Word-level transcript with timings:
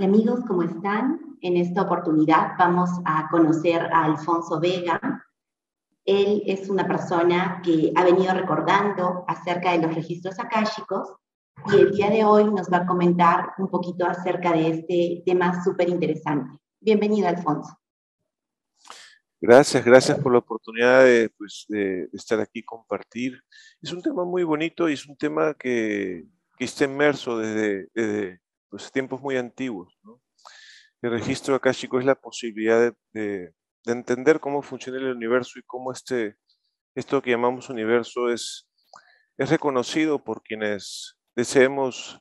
Amigos, 0.00 0.44
¿cómo 0.46 0.62
están? 0.62 1.36
En 1.40 1.56
esta 1.56 1.82
oportunidad 1.82 2.52
vamos 2.56 2.88
a 3.04 3.28
conocer 3.32 3.82
a 3.92 4.04
Alfonso 4.04 4.60
Vega. 4.60 5.26
Él 6.04 6.44
es 6.46 6.68
una 6.70 6.86
persona 6.86 7.60
que 7.64 7.90
ha 7.96 8.04
venido 8.04 8.32
recordando 8.32 9.24
acerca 9.26 9.72
de 9.72 9.84
los 9.84 9.92
registros 9.92 10.38
akáshicos 10.38 11.14
y 11.72 11.80
el 11.80 11.90
día 11.90 12.10
de 12.10 12.24
hoy 12.24 12.44
nos 12.44 12.68
va 12.72 12.78
a 12.78 12.86
comentar 12.86 13.54
un 13.58 13.66
poquito 13.66 14.06
acerca 14.06 14.52
de 14.52 14.68
este 14.68 15.22
tema 15.26 15.64
súper 15.64 15.88
interesante. 15.88 16.60
Bienvenido, 16.78 17.26
Alfonso. 17.26 17.76
Gracias, 19.40 19.84
gracias 19.84 20.20
por 20.20 20.30
la 20.30 20.38
oportunidad 20.38 21.02
de, 21.02 21.28
pues, 21.36 21.64
de, 21.68 22.08
estar 22.12 22.38
aquí 22.38 22.62
compartir. 22.62 23.42
Es 23.82 23.92
un 23.92 24.00
tema 24.00 24.24
muy 24.24 24.44
bonito 24.44 24.88
y 24.88 24.92
es 24.92 25.04
un 25.08 25.16
tema 25.16 25.54
que, 25.54 26.24
que 26.56 26.64
está 26.64 26.84
inmerso 26.84 27.38
desde, 27.38 27.88
desde 27.92 28.40
pues, 28.68 28.90
tiempos 28.92 29.20
muy 29.20 29.36
antiguos. 29.36 29.98
El 31.02 31.10
registro 31.10 31.54
akáshico 31.54 31.98
es 31.98 32.04
la 32.04 32.14
posibilidad 32.14 32.94
de, 33.12 33.52
de, 33.84 33.92
entender 33.92 34.40
cómo 34.40 34.62
funciona 34.62 34.98
el 34.98 35.16
universo 35.16 35.58
y 35.58 35.62
cómo 35.62 35.92
este, 35.92 36.36
esto 36.94 37.22
que 37.22 37.30
llamamos 37.30 37.70
universo 37.70 38.28
es, 38.28 38.68
es 39.38 39.48
reconocido 39.48 40.22
por 40.22 40.42
quienes 40.42 41.16
deseemos 41.34 42.20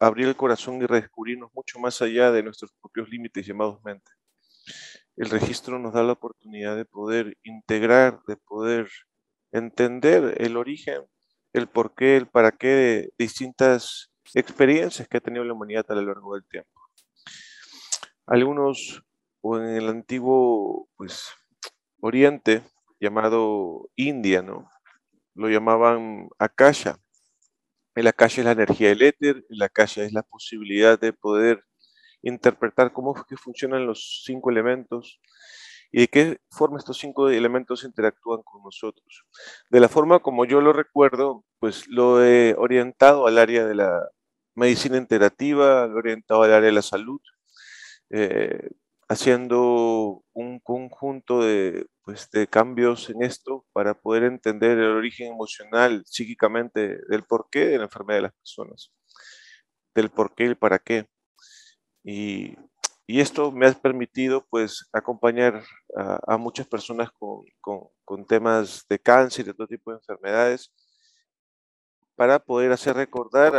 abrir 0.00 0.28
el 0.28 0.36
corazón 0.36 0.80
y 0.80 0.86
redescubrirnos 0.86 1.50
mucho 1.52 1.78
más 1.78 2.00
allá 2.00 2.30
de 2.30 2.42
nuestros 2.42 2.72
propios 2.80 3.08
límites 3.08 3.46
llamados 3.46 3.82
mente. 3.84 4.10
El 5.16 5.30
registro 5.30 5.78
nos 5.78 5.92
da 5.94 6.02
la 6.02 6.12
oportunidad 6.12 6.76
de 6.76 6.84
poder 6.84 7.36
integrar, 7.42 8.22
de 8.28 8.36
poder 8.36 8.88
entender 9.50 10.36
el 10.38 10.56
origen, 10.56 11.02
el 11.52 11.66
porqué, 11.68 12.16
el 12.16 12.28
para 12.28 12.52
qué 12.52 12.68
de 12.68 13.12
distintas 13.18 14.10
experiencias 14.34 15.08
que 15.08 15.18
ha 15.18 15.20
tenido 15.20 15.44
la 15.44 15.54
humanidad 15.54 15.86
a 15.88 15.94
lo 15.94 16.02
largo 16.02 16.34
del 16.34 16.46
tiempo. 16.46 16.80
Algunos, 18.26 19.02
o 19.40 19.58
en 19.58 19.68
el 19.68 19.88
antiguo 19.88 20.88
pues, 20.96 21.28
Oriente, 22.00 22.62
llamado 23.00 23.90
India, 23.96 24.42
¿no? 24.42 24.68
lo 25.38 25.48
llamaban 25.48 26.28
Akasha. 26.38 26.98
El 27.94 28.08
Akasha 28.08 28.40
es 28.40 28.44
la 28.44 28.52
energía 28.52 28.88
del 28.88 29.02
éter, 29.02 29.44
el 29.48 29.62
Akasha 29.62 30.02
es 30.02 30.12
la 30.12 30.22
posibilidad 30.22 30.98
de 30.98 31.12
poder 31.12 31.62
interpretar 32.22 32.92
cómo 32.92 33.14
que 33.24 33.36
funcionan 33.36 33.86
los 33.86 34.22
cinco 34.24 34.50
elementos 34.50 35.20
y 35.92 36.00
de 36.00 36.08
qué 36.08 36.40
forma 36.50 36.78
estos 36.78 36.98
cinco 36.98 37.28
elementos 37.30 37.84
interactúan 37.84 38.42
con 38.42 38.62
nosotros. 38.64 39.24
De 39.70 39.78
la 39.78 39.88
forma 39.88 40.18
como 40.18 40.44
yo 40.44 40.60
lo 40.60 40.72
recuerdo, 40.72 41.44
pues 41.60 41.86
lo 41.86 42.24
he 42.24 42.56
orientado 42.58 43.28
al 43.28 43.38
área 43.38 43.64
de 43.64 43.76
la 43.76 44.10
medicina 44.58 44.98
integrativa, 44.98 45.84
orientado 45.86 46.42
al 46.42 46.52
área 46.52 46.66
de 46.66 46.72
la 46.72 46.82
salud, 46.82 47.20
eh, 48.10 48.70
haciendo 49.08 50.22
un 50.34 50.60
conjunto 50.60 51.42
de, 51.42 51.86
pues, 52.02 52.30
de 52.30 52.46
cambios 52.46 53.08
en 53.10 53.22
esto 53.22 53.64
para 53.72 53.94
poder 53.94 54.24
entender 54.24 54.78
el 54.78 54.90
origen 54.96 55.32
emocional, 55.32 56.02
psíquicamente, 56.06 56.98
del 57.08 57.24
porqué 57.24 57.66
de 57.66 57.78
la 57.78 57.84
enfermedad 57.84 58.18
de 58.18 58.22
las 58.22 58.34
personas, 58.34 58.92
del 59.94 60.10
porqué 60.10 60.44
y 60.44 60.48
el 60.48 60.56
para 60.56 60.78
qué. 60.78 61.06
Y, 62.04 62.56
y 63.06 63.20
esto 63.20 63.52
me 63.52 63.66
ha 63.66 63.72
permitido 63.72 64.46
pues 64.50 64.88
acompañar 64.92 65.64
a, 66.26 66.36
muchas 66.36 66.66
personas 66.66 67.10
con, 67.18 67.44
con, 67.60 67.88
con, 68.04 68.26
temas 68.26 68.84
de 68.88 68.98
cáncer 68.98 69.48
y 69.48 69.54
todo 69.54 69.66
tipo 69.66 69.90
de 69.90 69.98
enfermedades 69.98 70.70
para 72.18 72.40
poder 72.40 72.72
hacer 72.72 72.96
recordar 72.96 73.54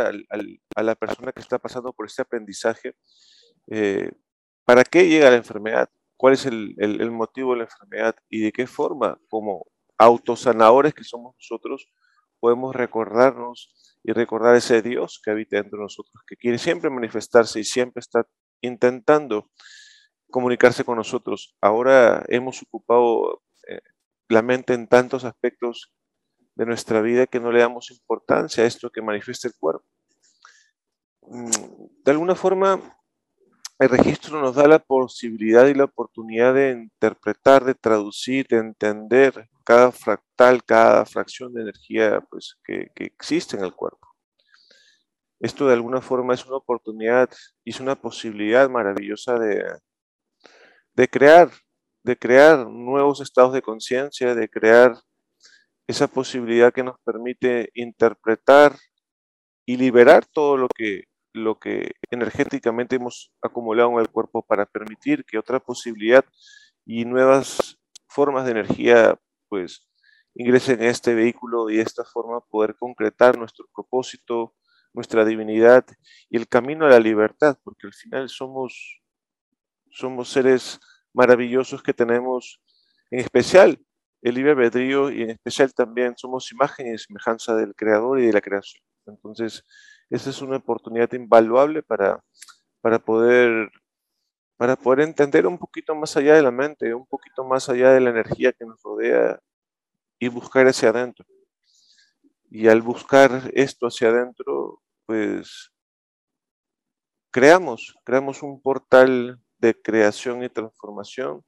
a 0.76 0.82
la 0.82 0.94
persona 0.94 1.32
que 1.32 1.40
está 1.40 1.58
pasando 1.58 1.94
por 1.94 2.04
este 2.04 2.20
aprendizaje 2.20 2.94
eh, 3.70 4.10
para 4.66 4.84
qué 4.84 5.08
llega 5.08 5.30
la 5.30 5.36
enfermedad, 5.36 5.88
cuál 6.18 6.34
es 6.34 6.44
el, 6.44 7.10
motivo 7.10 7.52
de 7.52 7.60
la 7.60 7.64
enfermedad 7.64 8.16
y 8.28 8.40
de 8.42 8.52
qué 8.52 8.66
forma, 8.66 9.18
como 9.30 9.66
autosanadores 9.96 10.92
que 10.92 11.04
somos 11.04 11.34
nosotros, 11.36 11.90
podemos 12.38 12.76
recordarnos 12.76 13.98
y 14.04 14.12
recordar 14.12 14.54
ese 14.54 14.82
Dios 14.82 15.22
que 15.24 15.30
habita 15.30 15.56
dentro 15.56 15.78
de 15.78 15.84
nosotros, 15.84 16.22
que 16.26 16.36
quiere 16.36 16.58
siempre 16.58 16.90
manifestarse 16.90 17.60
y 17.60 17.64
siempre 17.64 18.00
está 18.00 18.26
intentando 18.60 19.50
comunicarse 20.30 20.84
con 20.84 20.98
nosotros. 20.98 21.56
Ahora 21.62 22.26
hemos 22.28 22.60
ocupado 22.62 23.42
eh, 23.66 23.80
la 24.28 24.42
mente 24.42 24.74
en 24.74 24.86
tantos 24.86 25.24
aspectos 25.24 25.94
de 26.60 26.66
nuestra 26.66 27.00
vida 27.00 27.26
que 27.26 27.40
no 27.40 27.50
le 27.50 27.60
damos 27.60 27.90
importancia 27.90 28.62
a 28.62 28.66
esto 28.66 28.90
que 28.90 29.00
manifiesta 29.00 29.48
el 29.48 29.54
cuerpo. 29.58 29.86
Mm, 31.22 31.48
de 32.04 32.10
alguna 32.12 32.34
forma, 32.34 32.78
el 33.78 33.88
registro 33.88 34.38
nos 34.38 34.56
da 34.56 34.68
la 34.68 34.78
posibilidad 34.78 35.66
y 35.68 35.72
la 35.72 35.84
oportunidad 35.84 36.52
de 36.52 36.72
interpretar, 36.72 37.64
de 37.64 37.74
traducir, 37.74 38.46
de 38.46 38.58
entender 38.58 39.48
cada 39.64 39.90
fractal, 39.90 40.62
cada 40.62 41.06
fracción 41.06 41.54
de 41.54 41.62
energía 41.62 42.20
pues, 42.30 42.58
que, 42.62 42.90
que 42.94 43.04
existe 43.04 43.56
en 43.56 43.64
el 43.64 43.72
cuerpo. 43.72 44.06
Esto 45.38 45.66
de 45.66 45.72
alguna 45.72 46.02
forma 46.02 46.34
es 46.34 46.44
una 46.44 46.56
oportunidad 46.56 47.30
es 47.64 47.80
una 47.80 47.98
posibilidad 47.98 48.68
maravillosa 48.68 49.38
de, 49.38 49.64
de 50.92 51.08
crear, 51.08 51.50
de 52.02 52.18
crear 52.18 52.66
nuevos 52.68 53.22
estados 53.22 53.54
de 53.54 53.62
conciencia, 53.62 54.34
de 54.34 54.50
crear 54.50 55.00
esa 55.90 56.08
posibilidad 56.08 56.72
que 56.72 56.84
nos 56.84 56.98
permite 57.04 57.70
interpretar 57.74 58.76
y 59.66 59.76
liberar 59.76 60.24
todo 60.24 60.56
lo 60.56 60.68
que, 60.68 61.04
lo 61.32 61.58
que 61.58 61.92
energéticamente 62.10 62.96
hemos 62.96 63.32
acumulado 63.42 63.90
en 63.92 63.98
el 63.98 64.08
cuerpo 64.08 64.42
para 64.42 64.66
permitir 64.66 65.24
que 65.24 65.38
otra 65.38 65.60
posibilidad 65.60 66.24
y 66.86 67.04
nuevas 67.04 67.78
formas 68.08 68.44
de 68.44 68.52
energía 68.52 69.20
pues 69.48 69.88
ingresen 70.34 70.80
en 70.80 70.88
este 70.88 71.14
vehículo 71.14 71.70
y 71.70 71.76
de 71.76 71.82
esta 71.82 72.04
forma 72.04 72.40
poder 72.40 72.76
concretar 72.76 73.36
nuestro 73.36 73.66
propósito, 73.74 74.54
nuestra 74.92 75.24
divinidad 75.24 75.84
y 76.28 76.36
el 76.36 76.48
camino 76.48 76.86
a 76.86 76.90
la 76.90 77.00
libertad, 77.00 77.58
porque 77.64 77.88
al 77.88 77.94
final 77.94 78.28
somos, 78.28 79.02
somos 79.90 80.28
seres 80.28 80.80
maravillosos 81.12 81.82
que 81.82 81.92
tenemos 81.92 82.62
en 83.10 83.20
especial 83.20 83.84
el 84.22 84.34
libre 84.34 84.52
albedrío 84.52 85.10
y 85.10 85.22
en 85.22 85.30
especial 85.30 85.72
también 85.72 86.14
somos 86.16 86.50
imagen 86.52 86.94
y 86.94 86.98
semejanza 86.98 87.54
del 87.56 87.74
creador 87.74 88.20
y 88.20 88.26
de 88.26 88.32
la 88.32 88.40
creación. 88.40 88.82
Entonces, 89.06 89.64
esa 90.10 90.30
es 90.30 90.42
una 90.42 90.58
oportunidad 90.58 91.12
invaluable 91.12 91.82
para, 91.82 92.22
para, 92.80 92.98
poder, 92.98 93.70
para 94.56 94.76
poder 94.76 95.00
entender 95.00 95.46
un 95.46 95.58
poquito 95.58 95.94
más 95.94 96.16
allá 96.16 96.34
de 96.34 96.42
la 96.42 96.50
mente, 96.50 96.94
un 96.94 97.06
poquito 97.06 97.44
más 97.44 97.68
allá 97.68 97.90
de 97.92 98.00
la 98.00 98.10
energía 98.10 98.52
que 98.52 98.66
nos 98.66 98.82
rodea 98.82 99.40
y 100.18 100.28
buscar 100.28 100.66
hacia 100.66 100.90
adentro. 100.90 101.24
Y 102.50 102.68
al 102.68 102.82
buscar 102.82 103.50
esto 103.54 103.86
hacia 103.86 104.08
adentro, 104.08 104.82
pues 105.06 105.70
creamos, 107.30 107.96
creamos 108.04 108.42
un 108.42 108.60
portal 108.60 109.40
de 109.58 109.80
creación 109.80 110.42
y 110.42 110.48
transformación 110.48 111.44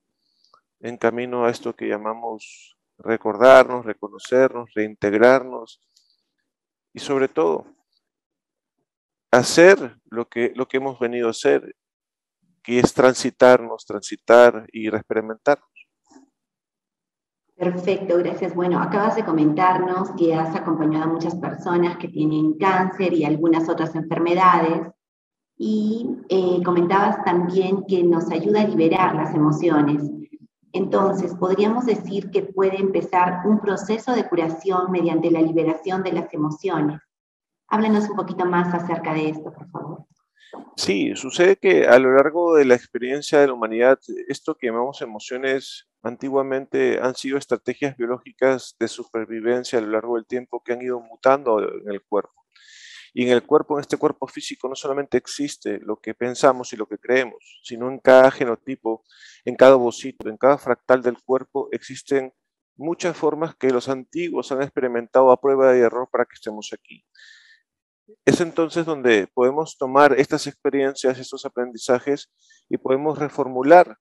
en 0.82 0.96
camino 0.96 1.44
a 1.44 1.50
esto 1.50 1.74
que 1.74 1.88
llamamos 1.88 2.76
recordarnos, 2.98 3.86
reconocernos, 3.86 4.70
reintegrarnos 4.74 5.80
y 6.92 6.98
sobre 7.00 7.28
todo 7.28 7.66
hacer 9.30 9.96
lo 10.10 10.28
que, 10.28 10.52
lo 10.54 10.66
que 10.66 10.76
hemos 10.76 10.98
venido 10.98 11.28
a 11.28 11.30
hacer, 11.30 11.74
que 12.62 12.80
es 12.80 12.92
transitarnos, 12.92 13.86
transitar 13.86 14.66
y 14.72 14.88
experimentarnos. 14.88 15.68
Perfecto, 17.56 18.18
gracias. 18.18 18.54
Bueno, 18.54 18.80
acabas 18.80 19.14
de 19.14 19.24
comentarnos 19.24 20.10
que 20.18 20.34
has 20.34 20.54
acompañado 20.56 21.04
a 21.04 21.12
muchas 21.12 21.36
personas 21.36 21.96
que 21.96 22.08
tienen 22.08 22.58
cáncer 22.58 23.12
y 23.12 23.24
algunas 23.24 23.68
otras 23.68 23.94
enfermedades 23.94 24.88
y 25.56 26.08
eh, 26.28 26.60
comentabas 26.64 27.24
también 27.24 27.84
que 27.86 28.02
nos 28.02 28.30
ayuda 28.32 28.62
a 28.62 28.68
liberar 28.68 29.14
las 29.14 29.32
emociones. 29.32 30.21
Entonces, 30.72 31.34
podríamos 31.34 31.86
decir 31.86 32.30
que 32.30 32.42
puede 32.42 32.80
empezar 32.80 33.46
un 33.46 33.60
proceso 33.60 34.14
de 34.14 34.28
curación 34.28 34.90
mediante 34.90 35.30
la 35.30 35.42
liberación 35.42 36.02
de 36.02 36.12
las 36.12 36.32
emociones. 36.32 37.00
Háblanos 37.68 38.08
un 38.08 38.16
poquito 38.16 38.44
más 38.46 38.72
acerca 38.72 39.12
de 39.12 39.30
esto, 39.30 39.52
por 39.52 39.70
favor. 39.70 40.06
Sí, 40.76 41.14
sucede 41.16 41.56
que 41.56 41.86
a 41.86 41.98
lo 41.98 42.14
largo 42.14 42.56
de 42.56 42.64
la 42.64 42.74
experiencia 42.74 43.40
de 43.40 43.46
la 43.46 43.52
humanidad, 43.54 43.98
esto 44.28 44.54
que 44.54 44.66
llamamos 44.66 45.02
emociones 45.02 45.88
antiguamente 46.02 46.98
han 47.00 47.14
sido 47.14 47.38
estrategias 47.38 47.96
biológicas 47.96 48.74
de 48.78 48.88
supervivencia 48.88 49.78
a 49.78 49.82
lo 49.82 49.88
largo 49.88 50.16
del 50.16 50.26
tiempo 50.26 50.62
que 50.62 50.72
han 50.72 50.82
ido 50.82 51.00
mutando 51.00 51.60
en 51.60 51.90
el 51.90 52.02
cuerpo. 52.02 52.41
Y 53.14 53.24
en 53.26 53.32
el 53.32 53.44
cuerpo, 53.44 53.76
en 53.76 53.82
este 53.82 53.96
cuerpo 53.96 54.26
físico, 54.26 54.68
no 54.68 54.74
solamente 54.74 55.18
existe 55.18 55.78
lo 55.80 55.96
que 55.96 56.14
pensamos 56.14 56.72
y 56.72 56.76
lo 56.76 56.86
que 56.86 56.98
creemos, 56.98 57.60
sino 57.62 57.90
en 57.90 57.98
cada 57.98 58.30
genotipo, 58.30 59.04
en 59.44 59.54
cada 59.56 59.76
ovocito, 59.76 60.28
en 60.28 60.38
cada 60.38 60.58
fractal 60.58 61.02
del 61.02 61.22
cuerpo 61.22 61.68
existen 61.72 62.32
muchas 62.76 63.16
formas 63.16 63.54
que 63.56 63.70
los 63.70 63.88
antiguos 63.88 64.50
han 64.52 64.62
experimentado 64.62 65.30
a 65.30 65.40
prueba 65.40 65.72
de 65.72 65.80
error 65.80 66.08
para 66.10 66.24
que 66.24 66.34
estemos 66.34 66.72
aquí. 66.72 67.04
es 68.24 68.40
entonces 68.40 68.84
donde 68.84 69.26
podemos 69.32 69.76
tomar 69.78 70.18
estas 70.18 70.46
experiencias, 70.46 71.18
estos 71.18 71.44
aprendizajes 71.46 72.30
y 72.68 72.76
podemos 72.76 73.18
reformular 73.18 73.98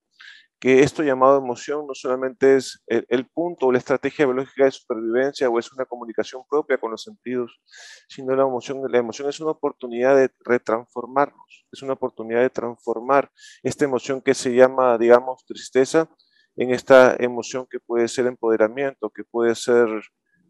que 0.62 0.84
esto 0.84 1.02
llamado 1.02 1.40
emoción 1.40 1.88
no 1.88 1.96
solamente 1.96 2.56
es 2.56 2.84
el, 2.86 3.26
punto 3.26 3.66
o 3.66 3.72
la 3.72 3.80
estrategia 3.80 4.28
biológica 4.28 4.66
de 4.66 4.72
supervivencia 4.72 5.50
o 5.50 5.58
es 5.58 5.74
una 5.74 5.86
comunicación 5.86 6.44
propia 6.48 6.78
con 6.78 6.92
los 6.92 7.02
sentidos, 7.02 7.60
sino 8.08 8.36
la 8.36 8.44
emoción, 8.44 8.80
la 8.88 9.00
emoción 9.00 9.28
es 9.28 9.40
una 9.40 9.50
oportunidad 9.50 10.16
de 10.16 10.30
retransformarnos, 10.42 11.66
es 11.72 11.82
una 11.82 11.94
oportunidad 11.94 12.42
de 12.42 12.52
transformar 12.52 13.32
esta 13.64 13.86
emoción 13.86 14.22
que 14.22 14.36
se 14.36 14.54
llama, 14.54 15.00
digamos, 15.00 15.44
tristeza 15.48 16.08
en 16.56 16.70
esta 16.70 17.16
emoción 17.18 17.66
que 17.68 17.80
puede 17.80 18.08
ser 18.08 18.28
empoderamiento, 18.28 19.10
que 19.10 19.24
puede 19.24 19.56
ser 19.56 19.88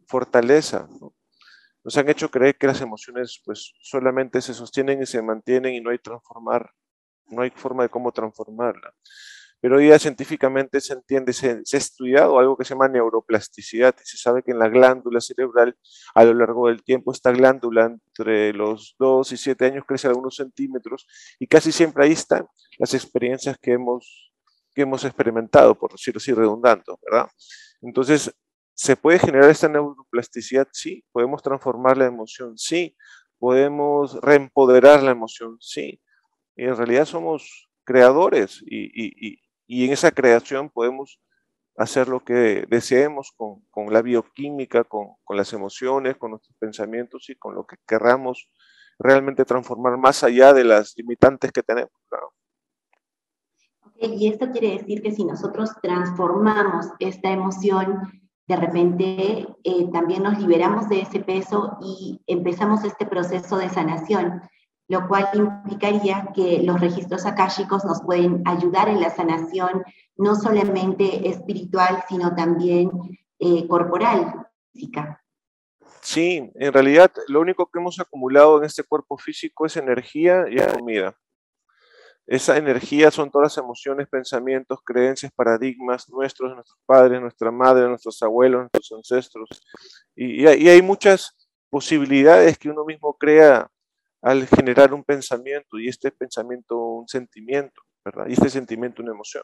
fortaleza. 0.10 0.90
Nos 1.86 1.98
han 1.98 2.10
hecho 2.10 2.30
creer 2.30 2.58
que 2.58 2.68
las 2.68 2.82
emociones 2.82 3.42
pues 3.46 3.72
solamente 3.82 4.42
se 4.42 4.54
sostienen 4.54 5.02
y 5.02 5.06
se 5.06 5.22
mantienen 5.22 5.74
y 5.74 5.80
no 5.80 5.90
hay 5.90 6.00
transformar, 6.00 6.70
no 7.28 7.44
hay 7.44 7.50
forma 7.52 7.84
de 7.84 7.90
cómo 7.90 8.12
transformarla 8.12 8.94
pero 9.62 9.78
hoy 9.78 9.90
ya 9.90 10.00
científicamente 10.00 10.82
se 10.82 10.94
entiende, 10.94 11.34
se, 11.34 11.52
ha 11.52 11.78
estudiado 11.78 12.40
algo 12.40 12.58
que 12.58 12.66
se 12.66 12.74
llama 12.74 12.88
neuroplasticidad 12.88 13.96
y 14.04 14.08
se 14.08 14.18
sabe 14.18 14.42
que 14.42 14.52
en 14.52 14.58
la 14.60 14.70
glándula 14.70 15.22
cerebral 15.22 15.78
a 16.16 16.24
lo 16.24 16.34
largo 16.34 16.68
del 16.68 16.84
tiempo 16.84 17.12
esta 17.12 17.32
glándula 17.32 17.86
entre 17.86 18.54
los 18.54 18.96
2 18.98 19.32
y 19.32 19.38
7 19.38 19.66
años 19.66 19.86
crece 19.88 20.08
algunos 20.08 20.36
centímetros 20.36 21.06
y 21.38 21.46
casi 21.46 21.72
siempre 21.72 22.04
ahí 22.06 22.14
están 22.14 22.48
las 22.80 22.96
experiencias 22.96 23.56
que 23.62 23.74
hemos, 23.74 24.34
que 24.74 24.82
hemos 24.82 25.06
experimentado, 25.06 25.78
por 25.78 25.92
decirlo 25.92 26.18
así, 26.18 26.34
redundando, 26.34 27.00
¿verdad? 27.04 27.30
Entonces, 27.82 28.34
¿se 28.74 28.96
puede 28.96 29.20
generar 29.20 29.50
esta 29.52 29.70
neuroplasticidad? 29.70 30.68
Sí. 30.72 31.04
¿Podemos 31.12 31.44
transformar 31.44 31.98
la 31.98 32.06
emoción? 32.06 32.58
Sí. 32.58 32.96
¿Podemos 33.38 34.20
reempoderar 34.22 35.04
la 35.04 35.12
emoción? 35.12 35.58
Sí. 35.60 36.02
Y 36.56 36.64
en 36.64 36.76
realidad 36.76 37.06
somos 37.06 37.70
creadores 37.84 38.64
y, 38.66 38.90
y 38.96 39.40
en 39.72 39.94
esa 39.94 40.12
creación 40.12 40.70
podemos 40.70 41.20
hacer 41.78 42.08
lo 42.08 42.24
que 42.24 42.66
deseemos 42.70 43.32
con, 43.36 43.62
con 43.70 43.94
la 43.94 44.02
bioquímica, 44.02 44.84
con, 44.84 45.16
con, 45.24 45.38
las 45.38 45.54
emociones, 45.54 46.18
con 46.18 46.32
nuestros 46.32 46.56
pensamientos 46.58 47.30
y 47.30 47.36
con 47.36 47.56
lo 47.56 47.66
que 47.66 47.78
querramos 47.88 48.50
realmente 49.00 49.46
transformar 49.46 49.98
más 49.98 50.24
allá 50.24 50.54
de 50.54 50.64
las 50.64 50.94
limitantes 50.98 51.52
que 51.52 51.64
tenemos. 51.64 51.92
y 54.00 54.28
esto 54.28 54.52
quiere 54.52 54.78
decir 54.78 55.02
que 55.02 55.12
si 55.12 55.24
nosotros 55.24 55.70
transformamos 55.82 56.88
esta 57.00 57.32
emoción, 57.32 58.22
de 58.48 58.56
repente 58.56 59.48
eh, 59.64 59.92
también 59.94 60.24
nos 60.24 60.40
liberamos 60.40 60.90
de 60.90 61.02
ese 61.02 61.20
peso 61.20 61.78
y 61.82 62.20
empezamos 62.28 62.84
este 62.84 63.06
proceso 63.06 63.58
de 63.58 63.70
sanación 63.70 64.42
lo 64.92 65.08
cual 65.08 65.30
implicaría 65.34 66.28
que 66.36 66.64
los 66.64 66.82
registros 66.82 67.26
akáshicos 67.26 67.86
nos 67.86 68.02
pueden 68.02 68.44
ayudar 68.46 68.90
en 68.90 69.00
la 69.00 69.10
sanación 69.10 69.84
no 70.18 70.36
solamente 70.36 71.30
espiritual, 71.30 72.04
sino 72.10 72.36
también 72.36 72.92
eh, 73.40 73.70
corporal, 73.70 74.50
física. 74.74 75.24
Sí, 76.02 76.52
en 76.56 76.74
realidad 76.74 77.10
lo 77.30 77.40
único 77.40 77.68
que 77.68 77.80
hemos 77.80 78.02
acumulado 78.02 78.58
en 78.58 78.66
este 78.66 78.84
cuerpo 78.84 79.18
físico 79.18 79.66
es 79.66 79.78
energía 79.78 80.44
y 80.50 80.58
comida. 80.58 81.16
Esa 82.28 82.58
energía 82.58 83.12
son 83.12 83.32
todas 83.32 83.56
las 83.56 83.64
emociones, 83.64 84.10
pensamientos, 84.10 84.80
creencias, 84.84 85.32
paradigmas 85.32 86.10
nuestros, 86.10 86.54
nuestros 86.54 86.80
padres, 86.86 87.22
nuestra 87.22 87.50
madre, 87.50 87.88
nuestros 87.88 88.22
abuelos, 88.22 88.68
nuestros 88.74 88.92
ancestros. 88.92 89.48
Y, 90.16 90.44
y 90.44 90.68
hay 90.68 90.82
muchas 90.82 91.50
posibilidades 91.70 92.58
que 92.58 92.70
uno 92.70 92.84
mismo 92.84 93.16
crea 93.18 93.70
al 94.22 94.48
generar 94.48 94.94
un 94.94 95.04
pensamiento 95.04 95.80
y 95.80 95.88
este 95.88 96.12
pensamiento 96.12 96.78
un 96.78 97.08
sentimiento, 97.08 97.82
¿verdad? 98.06 98.26
Y 98.28 98.34
este 98.34 98.50
sentimiento 98.50 99.02
una 99.02 99.12
emoción. 99.12 99.44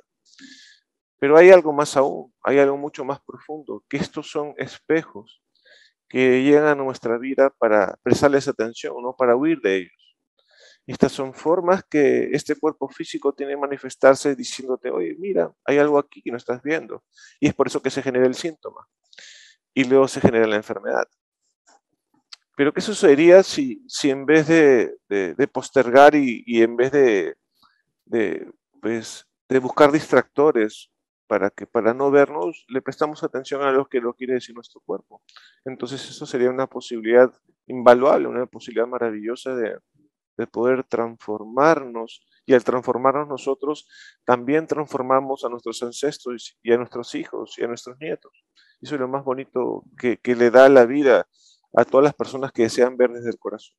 Pero 1.19 1.37
hay 1.37 1.49
algo 1.49 1.73
más 1.73 1.97
aún, 1.97 2.33
hay 2.43 2.59
algo 2.59 2.77
mucho 2.77 3.03
más 3.03 3.19
profundo, 3.25 3.83
que 3.89 3.97
estos 3.97 4.29
son 4.29 4.53
espejos 4.57 5.41
que 6.09 6.43
llegan 6.43 6.65
a 6.65 6.75
nuestra 6.75 7.17
vida 7.17 7.49
para 7.57 7.97
prestarles 8.03 8.47
atención, 8.47 8.95
no 9.01 9.15
para 9.17 9.35
huir 9.35 9.59
de 9.61 9.77
ellos. 9.77 10.17
Estas 10.85 11.11
son 11.11 11.33
formas 11.33 11.83
que 11.89 12.29
este 12.31 12.55
cuerpo 12.55 12.87
físico 12.87 13.33
tiene 13.33 13.53
que 13.53 13.57
manifestarse 13.59 14.35
diciéndote, 14.35 14.89
oye, 14.89 15.15
mira, 15.19 15.51
hay 15.65 15.79
algo 15.79 15.99
aquí 15.99 16.21
que 16.21 16.31
no 16.31 16.37
estás 16.37 16.61
viendo. 16.63 17.03
Y 17.41 17.47
es 17.47 17.53
por 17.53 17.67
eso 17.67 17.81
que 17.81 17.89
se 17.89 18.01
genera 18.01 18.25
el 18.25 18.35
síntoma. 18.35 18.87
Y 19.73 19.83
luego 19.83 20.07
se 20.07 20.21
genera 20.21 20.47
la 20.47 20.55
enfermedad. 20.55 21.07
Pero 22.57 22.73
¿qué 22.73 22.81
sucedería 22.81 23.43
si, 23.43 23.85
si 23.87 24.09
en 24.09 24.25
vez 24.25 24.47
de, 24.47 24.97
postergar 25.53 26.15
y, 26.15 26.43
en 26.63 26.75
vez 26.75 26.91
de, 26.91 27.35
pues, 28.81 29.27
de 29.47 29.59
buscar 29.59 29.91
distractores 29.91 30.89
para, 31.27 31.51
que, 31.51 31.67
para 31.67 31.93
no 31.93 32.09
vernos, 32.09 32.65
le 32.67 32.81
prestamos 32.81 33.23
atención 33.23 33.61
a 33.61 33.71
lo 33.71 33.85
que 33.85 34.01
lo 34.01 34.15
quiere 34.15 34.33
decir 34.33 34.55
nuestro 34.55 34.81
cuerpo? 34.81 35.21
Entonces 35.65 36.09
eso 36.09 36.25
sería 36.25 36.49
una 36.49 36.65
posibilidad 36.65 37.31
invaluable, 37.67 38.27
una 38.27 38.47
posibilidad 38.47 38.87
maravillosa 38.87 39.53
de, 39.53 39.77
de 40.35 40.47
poder 40.47 40.83
transformarnos 40.83 42.25
y 42.43 42.55
al 42.55 42.63
transformarnos 42.63 43.27
nosotros, 43.27 43.87
también 44.25 44.65
transformamos 44.65 45.45
a 45.45 45.49
nuestros 45.49 45.83
ancestros 45.83 46.57
y 46.63 46.71
a 46.71 46.77
nuestros 46.77 47.13
hijos 47.13 47.53
y 47.59 47.63
a 47.63 47.67
nuestros 47.67 47.97
nietos. 47.99 48.31
Eso 48.81 48.95
es 48.95 49.01
lo 49.01 49.07
más 49.07 49.23
bonito 49.23 49.83
que, 49.95 50.17
que 50.17 50.35
le 50.35 50.49
da 50.49 50.69
la 50.69 50.87
vida 50.87 51.27
a 51.73 51.85
todas 51.85 52.05
las 52.05 52.13
personas 52.13 52.51
que 52.51 52.63
desean 52.63 52.97
ver 52.97 53.11
desde 53.11 53.29
el 53.29 53.37
corazón. 53.37 53.75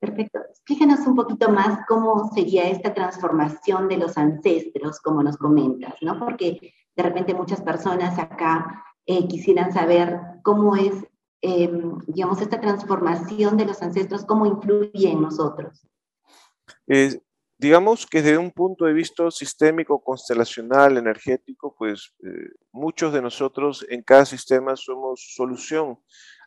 Perfecto. 0.00 0.38
Explíquenos 0.50 1.00
un 1.06 1.16
poquito 1.16 1.50
más 1.50 1.80
cómo 1.88 2.30
sería 2.32 2.68
esta 2.68 2.94
transformación 2.94 3.88
de 3.88 3.96
los 3.96 4.16
ancestros, 4.16 5.00
como 5.00 5.22
nos 5.22 5.36
comentas, 5.36 5.94
¿no? 6.02 6.18
Porque 6.18 6.72
de 6.96 7.02
repente 7.02 7.34
muchas 7.34 7.60
personas 7.62 8.18
acá 8.18 8.84
eh, 9.06 9.26
quisieran 9.26 9.72
saber 9.72 10.20
cómo 10.42 10.76
es, 10.76 10.94
em, 11.40 11.98
digamos, 12.06 12.40
esta 12.40 12.60
transformación 12.60 13.56
de 13.56 13.66
los 13.66 13.82
ancestros, 13.82 14.24
cómo 14.24 14.46
influye 14.46 15.10
en 15.10 15.22
nosotros. 15.22 15.84
Eh, 16.86 17.20
digamos 17.58 18.06
que 18.06 18.22
desde 18.22 18.38
un 18.38 18.52
punto 18.52 18.84
de 18.84 18.92
vista 18.92 19.30
sistémico, 19.30 20.00
constelacional, 20.00 20.96
energético, 20.96 21.74
pues 21.76 22.14
eh, 22.22 22.54
muchos 22.72 23.12
de 23.12 23.20
nosotros 23.20 23.84
en 23.88 24.02
cada 24.02 24.24
sistema 24.24 24.76
somos 24.76 25.34
solución 25.34 25.98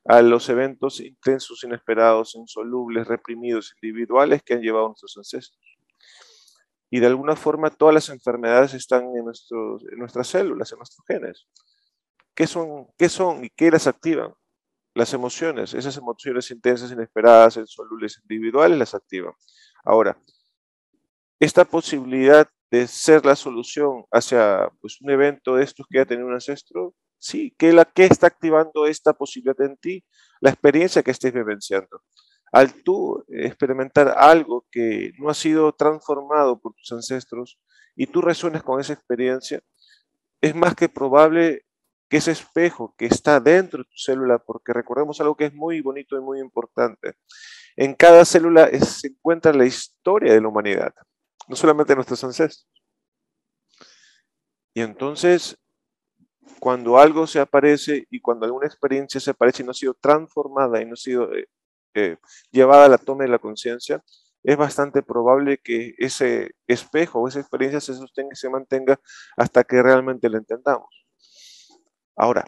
a 0.05 0.21
los 0.21 0.49
eventos 0.49 0.99
intensos, 1.01 1.63
inesperados, 1.63 2.35
insolubles, 2.35 3.07
reprimidos, 3.07 3.75
individuales 3.81 4.41
que 4.41 4.53
han 4.53 4.61
llevado 4.61 4.87
nuestros 4.87 5.15
ancestros. 5.17 5.61
Y 6.89 6.99
de 6.99 7.07
alguna 7.07 7.35
forma 7.35 7.69
todas 7.69 7.93
las 7.93 8.09
enfermedades 8.09 8.73
están 8.73 9.03
en, 9.15 9.25
nuestros, 9.25 9.83
en 9.91 9.99
nuestras 9.99 10.27
células, 10.27 10.71
en 10.71 10.79
nuestros 10.79 11.05
genes. 11.07 11.47
¿Qué 12.33 12.47
son, 12.47 12.87
¿Qué 12.97 13.09
son 13.09 13.45
y 13.45 13.49
qué 13.49 13.69
las 13.69 13.85
activan? 13.85 14.33
Las 14.93 15.13
emociones, 15.13 15.73
esas 15.73 15.95
emociones 15.97 16.51
intensas, 16.51 16.91
inesperadas, 16.91 17.57
insolubles, 17.57 18.19
individuales, 18.23 18.77
las 18.77 18.93
activan. 18.93 19.33
Ahora, 19.85 20.17
esta 21.41 21.65
posibilidad 21.65 22.47
de 22.69 22.87
ser 22.87 23.25
la 23.25 23.35
solución 23.35 24.05
hacia 24.11 24.71
pues, 24.79 25.01
un 25.01 25.09
evento 25.09 25.55
de 25.55 25.63
estos 25.63 25.87
que 25.89 25.99
ha 25.99 26.05
tenido 26.05 26.27
un 26.27 26.35
ancestro, 26.35 26.93
sí, 27.17 27.55
¿qué, 27.57 27.73
la, 27.73 27.83
¿qué 27.83 28.05
está 28.05 28.27
activando 28.27 28.85
esta 28.85 29.13
posibilidad 29.13 29.59
en 29.61 29.75
ti? 29.77 30.05
La 30.39 30.51
experiencia 30.51 31.01
que 31.01 31.09
estés 31.09 31.33
vivenciando. 31.33 32.03
Al 32.51 32.83
tú 32.83 33.25
experimentar 33.27 34.13
algo 34.15 34.67
que 34.71 35.13
no 35.17 35.29
ha 35.29 35.33
sido 35.33 35.73
transformado 35.73 36.59
por 36.59 36.75
tus 36.75 36.91
ancestros 36.91 37.59
y 37.95 38.05
tú 38.05 38.21
resuenas 38.21 38.61
con 38.61 38.79
esa 38.79 38.93
experiencia, 38.93 39.61
es 40.41 40.53
más 40.53 40.75
que 40.75 40.89
probable 40.89 41.65
que 42.07 42.17
ese 42.17 42.31
espejo 42.31 42.93
que 42.95 43.07
está 43.07 43.39
dentro 43.39 43.79
de 43.79 43.85
tu 43.85 43.97
célula, 43.97 44.37
porque 44.37 44.73
recordemos 44.73 45.19
algo 45.19 45.35
que 45.35 45.45
es 45.45 45.53
muy 45.55 45.81
bonito 45.81 46.15
y 46.17 46.21
muy 46.21 46.39
importante, 46.39 47.15
en 47.75 47.95
cada 47.95 48.25
célula 48.25 48.69
se 48.79 49.07
encuentra 49.07 49.51
la 49.53 49.65
historia 49.65 50.33
de 50.33 50.41
la 50.41 50.47
humanidad 50.47 50.93
no 51.51 51.57
solamente 51.57 51.93
nuestros 51.93 52.23
ancestros. 52.23 52.65
Y 54.73 54.79
entonces, 54.79 55.57
cuando 56.61 56.97
algo 56.97 57.27
se 57.27 57.41
aparece 57.41 58.07
y 58.09 58.21
cuando 58.21 58.45
alguna 58.45 58.67
experiencia 58.67 59.19
se 59.19 59.31
aparece 59.31 59.61
y 59.61 59.65
no 59.65 59.71
ha 59.71 59.73
sido 59.73 59.93
transformada 59.93 60.81
y 60.81 60.85
no 60.85 60.93
ha 60.93 60.95
sido 60.95 61.33
eh, 61.35 61.49
eh, 61.93 62.15
llevada 62.51 62.85
a 62.85 62.89
la 62.89 62.97
toma 62.97 63.25
de 63.25 63.31
la 63.31 63.39
conciencia, 63.39 64.01
es 64.43 64.55
bastante 64.55 65.03
probable 65.03 65.57
que 65.57 65.93
ese 65.97 66.55
espejo 66.67 67.19
o 67.19 67.27
esa 67.27 67.41
experiencia 67.41 67.81
se 67.81 67.95
sostenga 67.95 68.29
y 68.31 68.37
se 68.37 68.49
mantenga 68.49 68.97
hasta 69.35 69.65
que 69.65 69.83
realmente 69.83 70.29
la 70.29 70.37
entendamos. 70.37 71.05
Ahora, 72.15 72.45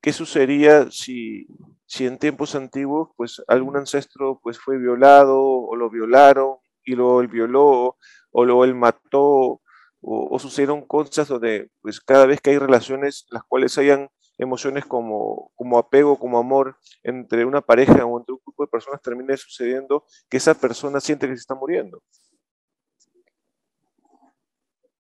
¿qué 0.00 0.12
sucedería 0.12 0.88
si, 0.92 1.48
si 1.86 2.06
en 2.06 2.18
tiempos 2.18 2.54
antiguos 2.54 3.08
pues 3.16 3.42
algún 3.48 3.76
ancestro 3.76 4.38
pues 4.40 4.60
fue 4.60 4.78
violado 4.78 5.40
o 5.42 5.74
lo 5.74 5.90
violaron 5.90 6.58
y 6.84 6.94
luego 6.94 7.20
él 7.20 7.28
violó 7.28 7.96
o 8.30 8.44
luego 8.44 8.64
él 8.64 8.74
mató, 8.74 9.60
o, 10.00 10.38
sucedieron 10.38 10.86
cosas 10.86 11.28
donde 11.28 11.70
pues 11.80 12.00
cada 12.00 12.26
vez 12.26 12.40
que 12.40 12.50
hay 12.50 12.58
relaciones 12.58 13.26
las 13.30 13.42
cuales 13.44 13.78
hayan 13.78 14.10
emociones 14.38 14.84
como, 14.84 15.52
como 15.54 15.78
apego, 15.78 16.18
como 16.18 16.38
amor 16.38 16.76
entre 17.02 17.44
una 17.44 17.60
pareja 17.60 18.04
o 18.04 18.18
entre 18.18 18.34
un 18.34 18.40
grupo 18.44 18.64
de 18.64 18.70
personas, 18.70 19.00
termine 19.00 19.36
sucediendo 19.36 20.04
que 20.28 20.36
esa 20.36 20.54
persona 20.54 21.00
siente 21.00 21.26
que 21.26 21.34
se 21.34 21.40
está 21.40 21.54
muriendo. 21.54 22.02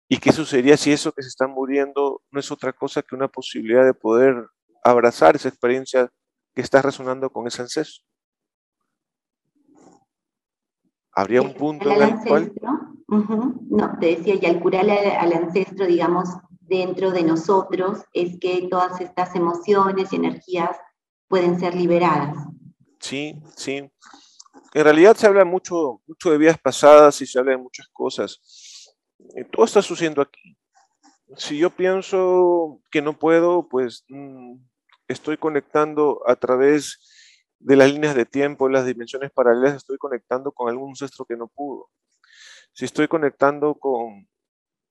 ¿Y 0.08 0.18
qué 0.18 0.30
sucedería 0.30 0.76
si 0.76 0.92
eso 0.92 1.10
que 1.12 1.22
se 1.22 1.28
está 1.28 1.46
muriendo 1.46 2.22
no 2.30 2.38
es 2.38 2.50
otra 2.50 2.72
cosa 2.74 3.02
que 3.02 3.14
una 3.14 3.28
posibilidad 3.28 3.84
de 3.84 3.94
poder 3.94 4.46
abrazar 4.84 5.36
esa 5.36 5.48
experiencia 5.48 6.10
que 6.54 6.60
está 6.60 6.82
resonando 6.82 7.30
con 7.30 7.46
ese 7.46 7.62
ancestro? 7.62 8.04
Habría 11.14 11.42
un 11.42 11.54
punto 11.54 11.90
en 11.90 12.02
el 12.02 12.14
cual... 12.26 12.52
No, 13.08 13.98
te 14.00 14.16
decía, 14.16 14.36
y 14.40 14.46
al 14.46 14.60
curar 14.60 14.88
al, 14.88 15.32
ancestro, 15.34 15.86
digamos, 15.86 16.28
dentro 16.60 17.10
de 17.10 17.22
nosotros, 17.22 18.04
es 18.14 18.40
que 18.40 18.68
todas 18.70 19.00
estas 19.00 19.34
emociones 19.34 20.12
y 20.12 20.16
energías 20.16 20.76
pueden 21.28 21.60
ser 21.60 21.74
liberadas. 21.74 22.36
Sí, 23.00 23.38
sí. 23.54 23.90
En 24.72 24.84
realidad 24.84 25.14
se 25.14 25.26
habla 25.26 25.44
mucho, 25.44 26.00
mucho 26.06 26.30
de 26.30 26.38
vidas 26.38 26.58
pasadas 26.58 27.20
y 27.20 27.26
se 27.26 27.38
habla 27.38 27.52
de 27.52 27.58
muchas 27.58 27.88
cosas 27.88 28.40
todo 29.50 29.64
está 29.64 29.82
sucediendo 29.82 30.22
aquí. 30.22 30.56
Si 31.36 31.58
yo 31.58 31.70
pienso 31.70 32.80
que 32.90 33.02
no 33.02 33.18
puedo, 33.18 33.68
pues 33.68 34.04
mm, 34.08 34.56
estoy 35.08 35.36
conectando 35.36 36.22
a 36.26 36.36
través 36.36 37.00
de 37.62 37.76
las 37.76 37.92
líneas 37.92 38.14
de 38.14 38.26
tiempo, 38.26 38.68
las 38.68 38.86
dimensiones 38.86 39.30
paralelas, 39.30 39.74
estoy 39.76 39.98
conectando 39.98 40.52
con 40.52 40.68
algún 40.68 40.90
ancestro 40.90 41.24
que 41.24 41.36
no 41.36 41.48
pudo. 41.48 41.90
Si 42.72 42.84
estoy 42.84 43.08
conectando 43.08 43.74
con, 43.76 44.28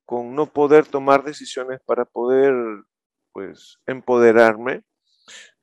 con 0.06 0.36
no 0.36 0.48
poder 0.48 0.86
tomar 0.86 1.24
decisiones 1.24 1.82
para 1.86 2.06
poder, 2.06 2.54
pues, 3.34 3.80
empoderarme, 3.88 4.84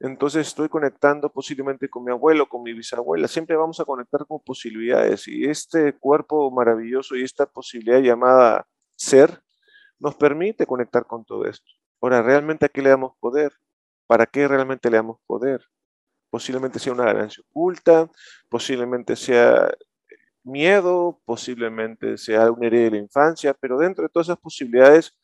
entonces 0.00 0.46
estoy 0.48 0.68
conectando 0.68 1.30
posiblemente 1.30 1.88
con 1.88 2.04
mi 2.04 2.12
abuelo, 2.12 2.48
con 2.48 2.62
mi 2.62 2.72
bisabuela. 2.72 3.28
Siempre 3.28 3.56
vamos 3.56 3.80
a 3.80 3.84
conectar 3.84 4.26
con 4.26 4.40
posibilidades 4.40 5.28
y 5.28 5.46
este 5.46 5.94
cuerpo 5.98 6.50
maravilloso 6.50 7.16
y 7.16 7.24
esta 7.24 7.46
posibilidad 7.46 8.00
llamada 8.00 8.66
ser 8.96 9.42
nos 9.98 10.14
permite 10.16 10.66
conectar 10.66 11.06
con 11.06 11.24
todo 11.24 11.46
esto. 11.46 11.70
Ahora, 12.00 12.22
¿realmente 12.22 12.66
a 12.66 12.68
qué 12.68 12.82
le 12.82 12.90
damos 12.90 13.16
poder? 13.18 13.52
¿Para 14.06 14.26
qué 14.26 14.46
realmente 14.48 14.90
le 14.90 14.98
damos 14.98 15.18
poder? 15.26 15.62
Posiblemente 16.30 16.78
sea 16.78 16.92
una 16.92 17.04
ganancia 17.04 17.42
oculta, 17.48 18.10
posiblemente 18.48 19.16
sea 19.16 19.70
miedo, 20.44 21.20
posiblemente 21.24 22.16
sea 22.18 22.50
una 22.50 22.66
herida 22.66 22.84
de 22.84 22.90
la 22.92 22.98
infancia, 22.98 23.54
pero 23.54 23.78
dentro 23.78 24.04
de 24.04 24.08
todas 24.10 24.28
esas 24.28 24.38
posibilidades 24.38 25.16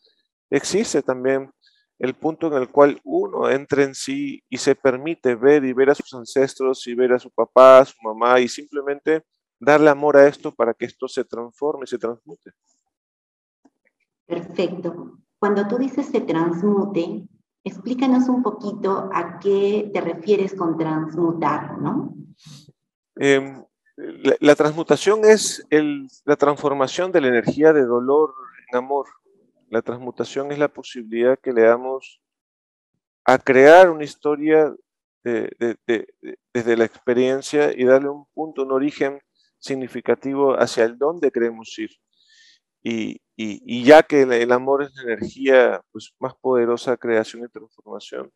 existe 0.50 1.02
también 1.02 1.50
el 1.98 2.14
punto 2.14 2.48
en 2.48 2.54
el 2.54 2.68
cual 2.68 3.00
uno 3.04 3.48
entra 3.50 3.82
en 3.82 3.94
sí 3.94 4.42
y 4.48 4.58
se 4.58 4.74
permite 4.74 5.34
ver 5.34 5.64
y 5.64 5.72
ver 5.72 5.90
a 5.90 5.94
sus 5.94 6.12
ancestros 6.14 6.86
y 6.86 6.94
ver 6.94 7.12
a 7.12 7.18
su 7.18 7.30
papá, 7.30 7.78
a 7.78 7.84
su 7.84 7.96
mamá 8.02 8.40
y 8.40 8.48
simplemente 8.48 9.24
darle 9.60 9.90
amor 9.90 10.16
a 10.16 10.26
esto 10.26 10.52
para 10.52 10.74
que 10.74 10.84
esto 10.86 11.08
se 11.08 11.24
transforme 11.24 11.84
y 11.84 11.88
se 11.88 11.98
transmute. 11.98 12.50
Perfecto. 14.26 15.18
Cuando 15.38 15.66
tú 15.68 15.78
dices 15.78 16.06
se 16.06 16.20
transmute, 16.20 17.28
explícanos 17.64 18.28
un 18.28 18.42
poquito 18.42 19.10
a 19.12 19.38
qué 19.40 19.90
te 19.92 20.00
refieres 20.00 20.54
con 20.54 20.76
transmutar, 20.76 21.78
¿no? 21.80 22.14
Em, 23.16 23.64
la, 23.96 24.54
transmutación 24.54 25.24
es 25.24 25.66
la 26.24 26.36
transformación 26.36 27.10
de 27.10 27.20
la 27.22 27.28
energía 27.28 27.72
de 27.72 27.84
dolor 27.84 28.34
en 28.70 28.78
amor. 28.78 29.06
La 29.70 29.82
transmutación 29.82 30.52
es 30.52 30.58
la 30.58 30.68
posibilidad 30.68 31.38
que 31.38 31.52
le 31.52 31.62
damos 31.62 32.20
a 33.24 33.38
crear 33.38 33.90
una 33.90 34.04
historia 34.04 34.74
desde 35.22 36.76
la 36.76 36.84
experiencia 36.84 37.72
y 37.74 37.84
darle 37.84 38.10
un 38.10 38.26
punto, 38.34 38.62
un 38.62 38.72
origen 38.72 39.20
significativo 39.58 40.52
hacia 40.52 40.84
el 40.84 40.98
dónde 40.98 41.30
queremos 41.30 41.78
ir. 41.78 41.90
Y, 42.82 43.20
ya 43.36 44.02
que 44.02 44.22
el, 44.22 44.52
amor 44.52 44.82
es 44.82 44.94
la 44.94 45.02
energía 45.02 45.80
pues, 45.92 46.14
más 46.20 46.34
poderosa 46.40 46.96
creación 46.96 47.44
y 47.44 47.48
transformación, 47.48 48.32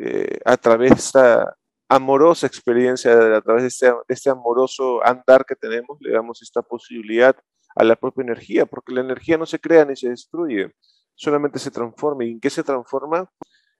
eh, 0.00 0.38
a 0.44 0.56
través 0.56 0.90
de 0.90 0.96
esta 0.96 1.56
amorosa 1.88 2.46
experiencia, 2.46 3.36
a 3.36 3.40
través 3.42 3.62
de 3.62 3.68
este, 3.68 3.92
este 4.08 4.30
amoroso 4.30 5.04
andar 5.06 5.44
que 5.44 5.54
tenemos, 5.54 5.98
le 6.00 6.12
damos 6.12 6.42
esta 6.42 6.62
posibilidad 6.62 7.36
a 7.76 7.84
la 7.84 7.96
propia 7.96 8.22
energía, 8.22 8.66
porque 8.66 8.94
la 8.94 9.00
energía 9.00 9.36
no 9.36 9.46
se 9.46 9.58
crea 9.58 9.84
ni 9.84 9.96
se 9.96 10.08
destruye, 10.08 10.72
solamente 11.14 11.58
se 11.58 11.70
transforma. 11.70 12.24
¿Y 12.24 12.32
en 12.32 12.40
qué 12.40 12.50
se 12.50 12.62
transforma? 12.62 13.30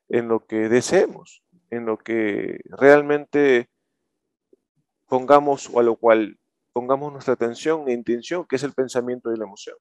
En 0.09 0.29
lo 0.29 0.47
que 0.47 0.69
deseemos, 0.69 1.43
en 1.71 1.87
lo 1.87 1.97
que 1.97 2.61
realmente 2.67 3.71
pongamos 5.09 5.71
o 5.73 5.81
a 5.81 5.83
lo 5.83 5.97
cual 5.97 6.39
pongamos 6.73 7.13
nuestra 7.13 7.35
atención 7.35 7.89
e 7.89 7.93
intención, 7.93 8.47
que 8.47 8.57
es 8.57 8.63
el 8.65 8.73
pensamiento 8.75 9.33
y 9.33 9.39
la 9.39 9.45
emoción. 9.45 9.77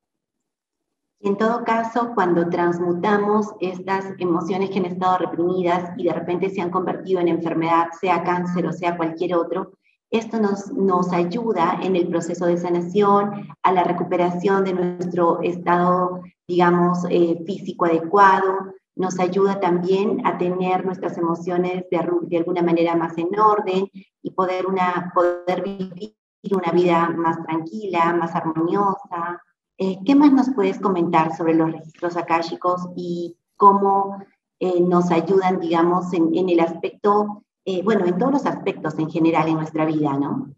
En 1.25 1.37
todo 1.37 1.63
caso, 1.63 2.11
cuando 2.13 2.49
transmutamos 2.49 3.53
estas 3.61 4.13
emociones 4.17 4.69
que 4.69 4.79
han 4.79 4.85
estado 4.85 5.19
reprimidas 5.19 5.91
y 5.95 6.03
de 6.03 6.11
repente 6.11 6.49
se 6.49 6.59
han 6.59 6.69
convertido 6.69 7.21
en 7.21 7.29
enfermedad, 7.29 7.87
sea 8.01 8.23
cáncer 8.23 8.67
o 8.67 8.73
sea 8.73 8.97
cualquier 8.97 9.35
otro, 9.35 9.71
esto 10.11 10.41
nos, 10.41 10.69
nos 10.73 11.13
ayuda 11.13 11.79
en 11.81 11.95
el 11.95 12.09
proceso 12.09 12.45
de 12.45 12.57
sanación, 12.57 13.47
a 13.63 13.71
la 13.71 13.85
recuperación 13.85 14.65
de 14.65 14.73
nuestro 14.73 15.41
estado, 15.41 16.23
digamos, 16.45 17.05
eh, 17.09 17.41
físico 17.45 17.85
adecuado, 17.85 18.73
nos 18.97 19.17
ayuda 19.17 19.61
también 19.61 20.27
a 20.27 20.37
tener 20.37 20.85
nuestras 20.85 21.17
emociones 21.17 21.85
de, 21.89 22.05
de, 22.23 22.37
alguna 22.37 22.61
manera 22.61 22.97
más 22.97 23.17
en 23.17 23.29
orden 23.39 23.89
y 24.21 24.31
poder, 24.31 24.67
una, 24.67 25.09
poder 25.15 25.63
vivir 25.63 26.17
una 26.51 26.71
vida 26.73 27.09
más 27.11 27.41
tranquila, 27.45 28.13
más 28.13 28.35
armoniosa. 28.35 29.41
Eh, 29.77 29.97
¿Qué 30.05 30.15
más 30.15 30.31
nos 30.31 30.49
puedes 30.51 30.79
comentar 30.79 31.35
sobre 31.35 31.55
los 31.55 31.71
registros 31.71 32.15
akáshicos 32.17 32.87
y 32.95 33.37
cómo 33.55 34.23
eh, 34.59 34.81
nos 34.81 35.11
ayudan, 35.11 35.59
digamos, 35.59 36.13
en, 36.13 36.35
en 36.35 36.49
el 36.49 36.59
aspecto 36.59 37.43
eh, 37.65 37.81
bueno, 37.81 38.05
en 38.05 38.17
todos 38.17 38.33
los 38.33 38.45
aspectos 38.45 38.99
en 38.99 39.09
general 39.09 39.47
en 39.47 39.55
nuestra 39.55 39.85
vida, 39.85 40.17
¿no? 40.17 40.53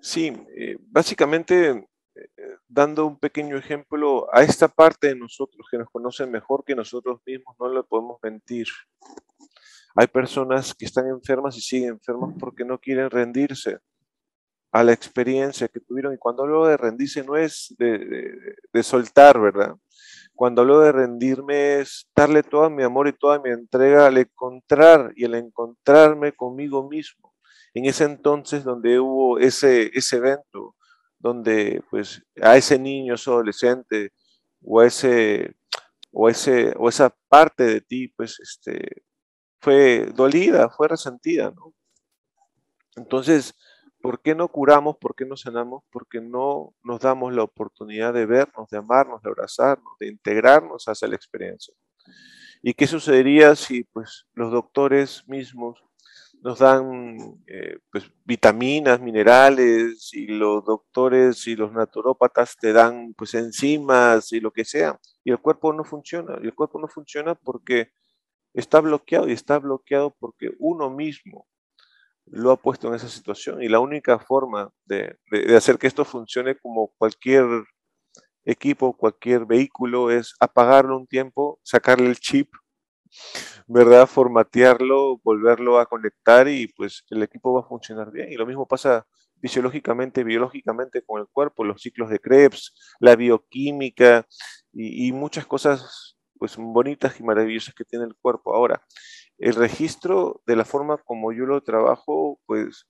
Sí, 0.00 0.32
eh, 0.56 0.76
básicamente 0.80 1.88
eh, 2.14 2.28
dando 2.66 3.06
un 3.06 3.16
pequeño 3.16 3.56
ejemplo 3.56 4.26
a 4.32 4.42
esta 4.42 4.66
parte 4.66 5.08
de 5.08 5.16
nosotros 5.16 5.66
que 5.70 5.78
nos 5.78 5.88
conocen 5.90 6.32
mejor 6.32 6.64
que 6.64 6.74
nosotros 6.74 7.20
mismos, 7.24 7.54
no 7.60 7.72
le 7.72 7.84
podemos 7.84 8.18
mentir. 8.22 8.66
Hay 9.94 10.08
personas 10.08 10.74
que 10.74 10.84
están 10.84 11.06
enfermas 11.06 11.56
y 11.56 11.60
siguen 11.60 11.90
enfermas 11.90 12.34
porque 12.38 12.64
no 12.64 12.78
quieren 12.78 13.08
rendirse 13.08 13.78
a 14.70 14.84
la 14.84 14.92
experiencia 14.92 15.68
que 15.68 15.80
tuvieron. 15.80 16.14
Y 16.14 16.18
cuando 16.18 16.42
hablo 16.42 16.66
de 16.66 16.76
rendirse 16.76 17.24
no 17.24 17.36
es 17.36 17.74
de 17.78 18.82
soltar, 18.82 19.40
¿verdad? 19.40 19.76
Cuando 20.38 20.62
hablo 20.62 20.78
de 20.78 20.92
rendirme 20.92 21.80
es 21.80 22.08
darle 22.14 22.44
todo 22.44 22.70
mi 22.70 22.84
amor 22.84 23.08
y 23.08 23.12
toda 23.12 23.40
mi 23.40 23.50
entrega 23.50 24.06
al 24.06 24.18
encontrar 24.18 25.12
y 25.16 25.24
al 25.24 25.34
encontrarme 25.34 26.30
conmigo 26.30 26.88
mismo. 26.88 27.34
En 27.74 27.86
ese 27.86 28.04
entonces 28.04 28.62
donde 28.62 29.00
hubo 29.00 29.40
ese, 29.40 29.90
ese 29.94 30.18
evento, 30.18 30.76
donde 31.18 31.82
pues 31.90 32.22
a 32.40 32.56
ese 32.56 32.78
niño, 32.78 33.14
ese 33.14 33.30
adolescente 33.30 34.12
o 34.62 34.80
ese 34.80 35.56
o 36.12 36.28
ese 36.28 36.72
o 36.76 36.88
esa 36.88 37.12
parte 37.28 37.64
de 37.64 37.80
ti 37.80 38.06
pues 38.06 38.38
este 38.38 39.02
fue 39.60 40.06
dolida, 40.14 40.70
fue 40.70 40.86
resentida, 40.86 41.50
¿no? 41.50 41.74
Entonces, 42.94 43.56
¿Por 44.08 44.22
qué 44.22 44.34
no 44.34 44.48
curamos? 44.48 44.96
¿Por 44.96 45.14
qué 45.14 45.26
no 45.26 45.36
sanamos? 45.36 45.84
Porque 45.90 46.18
no 46.18 46.74
nos 46.82 46.98
damos 46.98 47.34
la 47.34 47.42
oportunidad 47.42 48.14
de 48.14 48.24
vernos, 48.24 48.70
de 48.70 48.78
amarnos, 48.78 49.20
de 49.20 49.28
abrazarnos, 49.28 49.98
de 50.00 50.08
integrarnos 50.08 50.88
hacia 50.88 51.08
la 51.08 51.14
experiencia. 51.14 51.74
¿Y 52.62 52.72
qué 52.72 52.86
sucedería 52.86 53.54
si 53.54 53.84
pues, 53.84 54.26
los 54.32 54.50
doctores 54.50 55.24
mismos 55.28 55.84
nos 56.40 56.60
dan 56.60 57.18
eh, 57.48 57.80
pues, 57.92 58.10
vitaminas, 58.24 58.98
minerales, 58.98 60.08
y 60.14 60.28
los 60.28 60.64
doctores 60.64 61.46
y 61.46 61.54
los 61.54 61.70
naturópatas 61.74 62.56
te 62.56 62.72
dan 62.72 63.12
pues, 63.12 63.34
enzimas 63.34 64.32
y 64.32 64.40
lo 64.40 64.52
que 64.52 64.64
sea, 64.64 64.98
y 65.22 65.32
el 65.32 65.38
cuerpo 65.38 65.74
no 65.74 65.84
funciona? 65.84 66.38
Y 66.42 66.46
el 66.46 66.54
cuerpo 66.54 66.80
no 66.80 66.88
funciona 66.88 67.34
porque 67.34 67.90
está 68.54 68.80
bloqueado 68.80 69.28
y 69.28 69.32
está 69.32 69.58
bloqueado 69.58 70.16
porque 70.18 70.52
uno 70.58 70.88
mismo 70.88 71.46
lo 72.30 72.52
ha 72.52 72.56
puesto 72.56 72.88
en 72.88 72.94
esa 72.94 73.08
situación. 73.08 73.62
Y 73.62 73.68
la 73.68 73.80
única 73.80 74.18
forma 74.18 74.70
de, 74.84 75.16
hacer 75.56 75.78
que 75.78 75.86
esto 75.86 76.04
funcione 76.04 76.56
como 76.56 76.92
cualquier 76.98 77.46
equipo, 78.44 78.96
cualquier 78.96 79.46
vehículo, 79.46 80.10
es 80.10 80.34
apagarlo 80.40 80.96
un 80.96 81.06
tiempo, 81.06 81.60
sacarle 81.62 82.08
el 82.08 82.18
chip, 82.18 82.50
¿verdad? 83.66 84.06
Formatearlo, 84.06 85.18
volverlo 85.22 85.78
a 85.78 85.86
conectar 85.86 86.48
y 86.48 86.68
pues 86.68 87.04
el 87.10 87.22
equipo 87.22 87.52
va 87.52 87.60
a 87.60 87.68
funcionar 87.68 88.10
bien. 88.10 88.32
Y 88.32 88.36
lo 88.36 88.46
mismo 88.46 88.66
pasa 88.66 89.06
fisiológicamente, 89.40 90.24
biológicamente 90.24 91.02
con 91.02 91.20
el 91.20 91.28
cuerpo, 91.28 91.64
los 91.64 91.80
ciclos 91.80 92.10
de 92.10 92.18
Krebs, 92.18 92.74
la 92.98 93.16
bioquímica 93.16 94.26
y, 94.72 95.08
y 95.08 95.12
muchas 95.12 95.46
cosas 95.46 96.16
pues 96.38 96.56
bonitas 96.56 97.18
y 97.20 97.22
maravillosas 97.22 97.74
que 97.74 97.84
tiene 97.84 98.04
el 98.04 98.14
cuerpo. 98.16 98.54
Ahora, 98.54 98.82
el 99.38 99.54
registro 99.54 100.42
de 100.46 100.56
la 100.56 100.64
forma 100.64 100.98
como 100.98 101.32
yo 101.32 101.46
lo 101.46 101.62
trabajo, 101.62 102.40
pues 102.46 102.86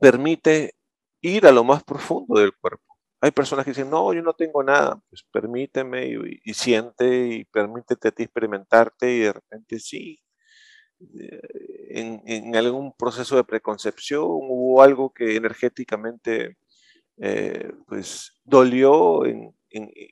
permite 0.00 0.74
ir 1.20 1.46
a 1.46 1.52
lo 1.52 1.64
más 1.64 1.84
profundo 1.84 2.38
del 2.40 2.52
cuerpo. 2.54 2.84
Hay 3.20 3.30
personas 3.30 3.64
que 3.64 3.70
dicen, 3.70 3.88
no, 3.90 4.12
yo 4.12 4.22
no 4.22 4.34
tengo 4.34 4.64
nada, 4.64 5.00
pues 5.08 5.24
permíteme 5.30 6.08
y, 6.44 6.54
siente 6.54 7.28
y 7.28 7.44
permítete 7.44 8.08
a 8.08 8.10
ti 8.10 8.24
experimentarte 8.24 9.12
y 9.12 9.20
de 9.20 9.32
repente 9.32 9.78
sí, 9.78 10.20
eh, 11.00 11.40
en, 11.90 12.56
algún 12.56 12.92
proceso 12.96 13.36
de 13.36 13.44
preconcepción 13.44 14.24
hubo 14.26 14.82
algo 14.82 15.12
que 15.12 15.36
energéticamente 15.36 16.56
eh, 17.18 17.72
pues 17.86 18.40
dolió 18.44 19.24
en, 19.24 19.54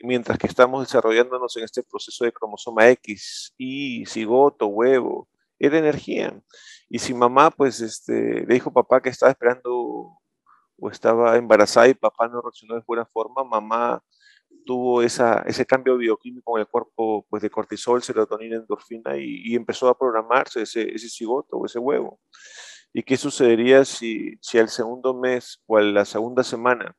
mientras 0.03 0.39
que 0.39 0.47
estamos 0.47 0.87
desarrollándonos 0.87 1.57
en 1.57 1.65
este 1.65 1.83
proceso 1.83 2.25
de 2.25 2.33
cromosoma 2.33 2.89
X, 2.91 3.55
Y, 3.59 4.07
cigoto, 4.07 4.67
huevo, 4.67 5.29
era 5.59 5.79
energía. 5.79 6.41
Y 6.89 6.99
si 6.99 7.15
mamá, 7.15 7.51
pues, 7.51 7.81
este, 7.81 8.47
le 8.47 8.55
dijo 8.55 8.73
papá 8.73 9.01
que 9.01 9.11
estaba 9.11 9.31
esperando 9.31 10.21
o 10.81 10.91
estaba 10.91 11.37
embarazada 11.37 11.89
y 11.89 11.95
papá 11.95 12.29
no 12.29 12.41
reaccionó 12.41 12.75
de 12.75 12.83
buena 12.87 13.05
forma, 13.07 13.45
mamá 13.45 14.03
tuvo 14.65 15.03
esa, 15.03 15.43
ese 15.47 15.67
cambio 15.67 15.97
bioquímico 15.97 16.57
en 16.57 16.63
el 16.63 16.69
cuerpo 16.69 17.27
pues, 17.29 17.43
de 17.43 17.51
cortisol, 17.51 18.03
serotonina, 18.03 18.57
endorfina 18.57 19.17
y, 19.17 19.55
empezó 19.55 19.89
a 19.89 19.99
programarse 19.99 20.63
ese, 20.63 20.95
ese 20.95 21.09
cigoto 21.09 21.57
o 21.57 21.67
ese 21.67 21.79
huevo. 21.79 22.21
¿Y 22.93 23.03
qué 23.03 23.17
sucedería 23.17 23.85
si, 23.85 24.37
si 24.41 24.59
al 24.59 24.69
segundo 24.69 25.15
mes 25.15 25.63
o 25.67 25.77
a 25.77 25.83
la 25.83 26.05
segunda 26.05 26.43
semana 26.43 26.97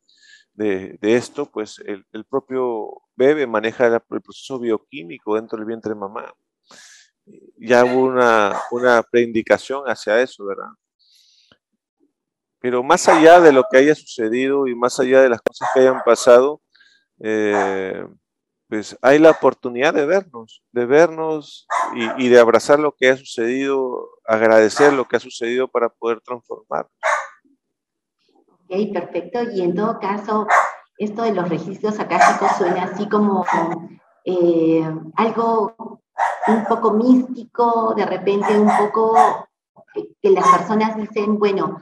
de, 0.53 0.97
esto, 1.01 1.45
pues 1.45 1.79
el, 1.79 2.25
propio 2.25 3.01
bebé 3.15 3.47
maneja 3.47 3.87
el 3.87 4.21
proceso 4.21 4.59
bioquímico 4.59 5.35
dentro 5.35 5.57
del 5.57 5.67
vientre 5.67 5.93
de 5.93 5.99
mamá. 5.99 6.33
Ya 7.57 7.85
hubo 7.85 8.05
una, 8.05 8.59
una 8.71 9.03
preindicación 9.03 9.83
hacia 9.85 10.21
eso, 10.21 10.45
¿verdad? 10.45 10.69
Pero 12.59 12.83
más 12.83 13.07
allá 13.07 13.39
de 13.39 13.51
lo 13.51 13.63
que 13.69 13.77
haya 13.77 13.95
sucedido 13.95 14.67
y 14.67 14.75
más 14.75 14.99
allá 14.99 15.21
de 15.21 15.29
las 15.29 15.41
cosas 15.41 15.69
que 15.73 15.79
hayan 15.79 16.03
pasado, 16.03 16.61
eh, 17.19 18.05
pues 18.67 18.97
hay 19.01 19.19
la 19.19 19.31
oportunidad 19.31 19.93
de 19.93 20.05
vernos, 20.05 20.63
de 20.71 20.85
vernos 20.85 21.67
y, 21.95 22.25
y, 22.25 22.29
de 22.29 22.39
abrazar 22.39 22.79
lo 22.79 22.95
que 22.95 23.09
ha 23.09 23.17
sucedido, 23.17 24.09
agradecer 24.25 24.93
lo 24.93 25.07
que 25.07 25.17
ha 25.17 25.19
sucedido 25.19 25.67
para 25.67 25.89
poder 25.89 26.21
transformar 28.71 28.87
perfecto. 28.93 29.43
Y 29.43 29.61
en 29.61 29.75
todo 29.75 29.99
caso, 29.99 30.47
esto 30.97 31.23
de 31.23 31.33
los 31.33 31.49
registros 31.49 31.99
akáshicos 31.99 32.51
suena 32.57 32.83
así 32.83 33.07
como 33.07 33.45
eh, 34.25 34.89
algo 35.15 36.01
un 36.47 36.65
poco 36.65 36.91
místico, 36.91 37.93
de 37.95 38.05
repente 38.05 38.57
un 38.57 38.69
poco 38.77 39.15
que 40.21 40.29
las 40.29 40.47
personas 40.47 40.95
dicen, 40.95 41.37
bueno, 41.37 41.79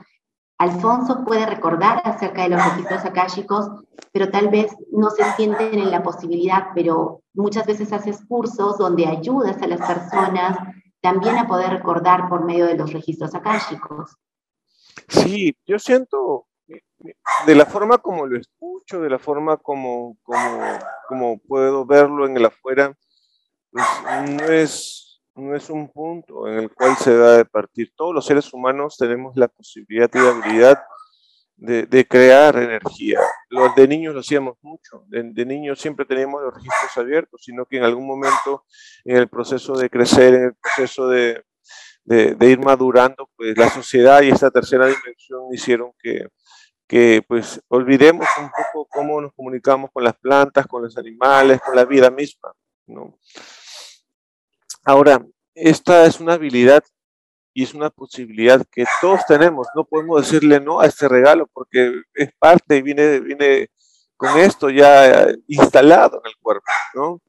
Alfonso 0.58 1.24
puede 1.24 1.46
recordar 1.46 2.02
acerca 2.04 2.42
de 2.42 2.50
los 2.50 2.64
registros 2.64 3.04
akáshicos, 3.04 3.70
pero 4.12 4.30
tal 4.30 4.48
vez 4.48 4.74
no 4.92 5.10
se 5.10 5.24
sienten 5.32 5.78
en 5.78 5.90
la 5.90 6.02
posibilidad, 6.02 6.68
pero 6.74 7.22
muchas 7.32 7.66
veces 7.66 7.92
haces 7.92 8.20
cursos 8.26 8.76
donde 8.76 9.06
ayudas 9.06 9.62
a 9.62 9.66
las 9.66 9.80
personas 9.80 10.58
también 11.00 11.38
a 11.38 11.46
poder 11.46 11.70
recordar 11.70 12.28
por 12.28 12.44
medio 12.44 12.66
de 12.66 12.76
los 12.76 12.92
registros 12.92 13.34
akáshicos. 13.34 14.16
Sí, 15.08 15.56
yo 15.66 15.78
siento, 15.78 16.46
de 17.46 17.54
la 17.54 17.66
forma 17.66 17.98
como 17.98 18.26
lo 18.26 18.38
escucho, 18.38 19.00
de 19.00 19.10
la 19.10 19.18
forma 19.18 19.56
como, 19.56 20.18
como, 21.08 21.38
puedo 21.46 21.86
verlo 21.86 22.26
en 22.26 22.36
el 22.36 22.46
afuera, 22.46 22.96
pues 23.70 23.84
no 24.28 24.44
es, 24.46 25.22
no 25.34 25.56
es 25.56 25.70
un 25.70 25.90
punto 25.90 26.46
en 26.48 26.58
el 26.58 26.74
cual 26.74 26.96
se 26.96 27.16
da 27.16 27.36
de 27.36 27.44
partir. 27.44 27.92
Todos 27.96 28.14
los 28.14 28.26
seres 28.26 28.52
humanos 28.52 28.96
tenemos 28.98 29.36
la 29.36 29.48
posibilidad 29.48 30.10
y 30.12 30.18
la 30.18 30.30
habilidad 30.30 30.82
de, 31.56 32.06
crear 32.06 32.56
energía. 32.56 33.20
Los 33.48 33.74
de 33.74 33.86
niños 33.86 34.14
lo 34.14 34.20
hacíamos 34.20 34.56
mucho. 34.62 35.04
De, 35.08 35.44
niños 35.44 35.80
siempre 35.80 36.04
teníamos 36.04 36.42
los 36.42 36.54
registros 36.54 36.96
abiertos, 36.96 37.42
sino 37.44 37.66
que 37.66 37.78
en 37.78 37.84
algún 37.84 38.06
momento 38.06 38.64
en 39.04 39.16
el 39.16 39.28
proceso 39.28 39.74
de 39.74 39.88
crecer, 39.88 40.34
en 40.34 40.44
el 40.44 40.54
proceso 40.54 41.08
de, 41.08 41.44
de 42.04 42.50
ir 42.50 42.58
madurando, 42.58 43.30
pues 43.36 43.56
la 43.56 43.68
sociedad 43.68 44.22
y 44.22 44.30
esta 44.30 44.50
tercera 44.50 44.86
dimensión 44.86 45.42
hicieron 45.52 45.92
que 46.02 46.26
que 46.90 47.22
pues 47.22 47.62
olvidemos 47.68 48.26
un 48.40 48.50
poco 48.50 48.88
cómo 48.90 49.20
nos 49.20 49.32
comunicamos 49.32 49.92
con 49.92 50.02
las 50.02 50.16
plantas, 50.16 50.66
con 50.66 50.82
los 50.82 50.98
animales, 50.98 51.60
con 51.64 51.76
la 51.76 51.84
vida 51.84 52.10
misma. 52.10 52.52
¿no? 52.88 53.16
Ahora, 54.82 55.24
esta 55.54 56.04
es 56.04 56.18
una 56.18 56.32
habilidad 56.32 56.82
y 57.54 57.62
es 57.62 57.74
una 57.74 57.90
posibilidad 57.90 58.66
que 58.72 58.84
todos 59.00 59.24
tenemos. 59.28 59.68
No 59.76 59.84
podemos 59.84 60.22
decirle 60.22 60.58
no 60.58 60.80
a 60.80 60.86
este 60.86 61.06
regalo 61.06 61.46
porque 61.52 62.02
es 62.12 62.32
parte 62.40 62.78
y 62.78 62.82
viene, 62.82 63.20
viene 63.20 63.70
con 64.16 64.36
esto 64.40 64.68
ya 64.68 65.28
instalado 65.46 66.20
en 66.24 66.28
el 66.28 66.36
cuerpo. 66.42 66.66
¿no? 66.94 67.22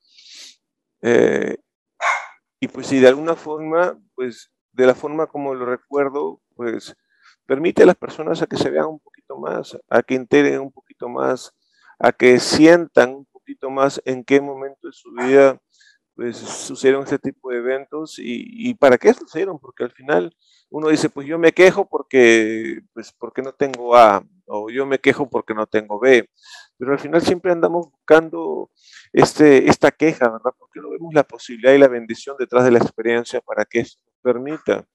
Eh, 1.03 1.55
y 2.59 2.67
pues 2.67 2.87
si 2.87 2.99
de 2.99 3.09
alguna 3.09 3.35
forma, 3.35 3.95
pues 4.15 4.51
de 4.71 4.87
la 4.87 4.95
forma 4.95 5.27
como 5.27 5.53
lo 5.53 5.67
recuerdo, 5.67 6.41
pues 6.55 6.95
permite 7.45 7.83
a 7.83 7.85
las 7.85 7.95
personas 7.95 8.41
a 8.41 8.47
que 8.47 8.57
se 8.57 8.69
vean 8.69 8.87
un 8.87 8.99
poquito 8.99 9.37
más, 9.37 9.77
a 9.89 10.03
que 10.03 10.15
integren 10.15 10.61
un 10.61 10.71
poquito 10.71 11.09
más, 11.09 11.53
a 11.99 12.11
que 12.11 12.39
sientan 12.39 13.13
un 13.13 13.25
poquito 13.25 13.69
más 13.69 14.01
en 14.05 14.23
qué 14.23 14.41
momento 14.41 14.87
de 14.87 14.93
su 14.93 15.11
vida 15.11 15.59
pues 16.15 16.37
sucedieron 16.37 17.03
este 17.03 17.19
tipo 17.19 17.49
de 17.49 17.57
eventos 17.57 18.15
y, 18.17 18.73
para 18.75 18.97
qué 18.97 19.13
sucedieron, 19.13 19.59
porque 19.59 19.83
al 19.83 19.91
final 19.91 20.35
uno 20.69 20.89
dice, 20.89 21.09
pues 21.09 21.27
yo 21.27 21.39
me 21.39 21.51
quejo 21.51 21.87
porque, 21.87 22.81
pues 22.93 23.11
porque 23.17 23.41
no 23.41 23.53
tengo 23.53 23.95
A, 23.95 24.23
o 24.45 24.69
yo 24.69 24.85
me 24.85 24.99
quejo 24.99 25.29
porque 25.29 25.53
no 25.53 25.65
tengo 25.67 25.99
B, 25.99 26.29
pero 26.77 26.91
al 26.91 26.99
final 26.99 27.21
siempre 27.21 27.51
andamos 27.51 27.89
buscando 27.89 28.69
este, 29.13 29.69
esta 29.69 29.91
queja, 29.91 30.29
¿verdad? 30.29 30.51
Porque 30.57 30.79
no 30.79 30.89
vemos 30.91 31.13
la 31.13 31.23
posibilidad 31.23 31.73
y 31.73 31.79
la 31.79 31.87
bendición 31.87 32.35
detrás 32.37 32.65
de 32.65 32.71
la 32.71 32.79
experiencia 32.79 33.41
para 33.41 33.65
que 33.65 33.79
eso 33.79 33.97
permita 34.21 34.85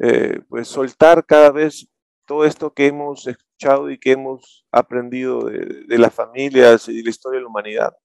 eh, 0.00 0.40
pues 0.48 0.68
soltar 0.68 1.24
cada 1.24 1.50
vez 1.50 1.88
todo 2.26 2.44
esto 2.44 2.72
que 2.72 2.86
hemos 2.86 3.26
escuchado 3.26 3.90
y 3.90 3.98
que 3.98 4.12
hemos 4.12 4.66
aprendido 4.72 5.44
de, 5.44 5.98
las 5.98 6.12
familias 6.12 6.88
y 6.88 6.96
de 6.96 7.02
la 7.02 7.10
historia 7.10 7.38
de 7.38 7.42
la 7.42 7.48
humanidad. 7.48 7.96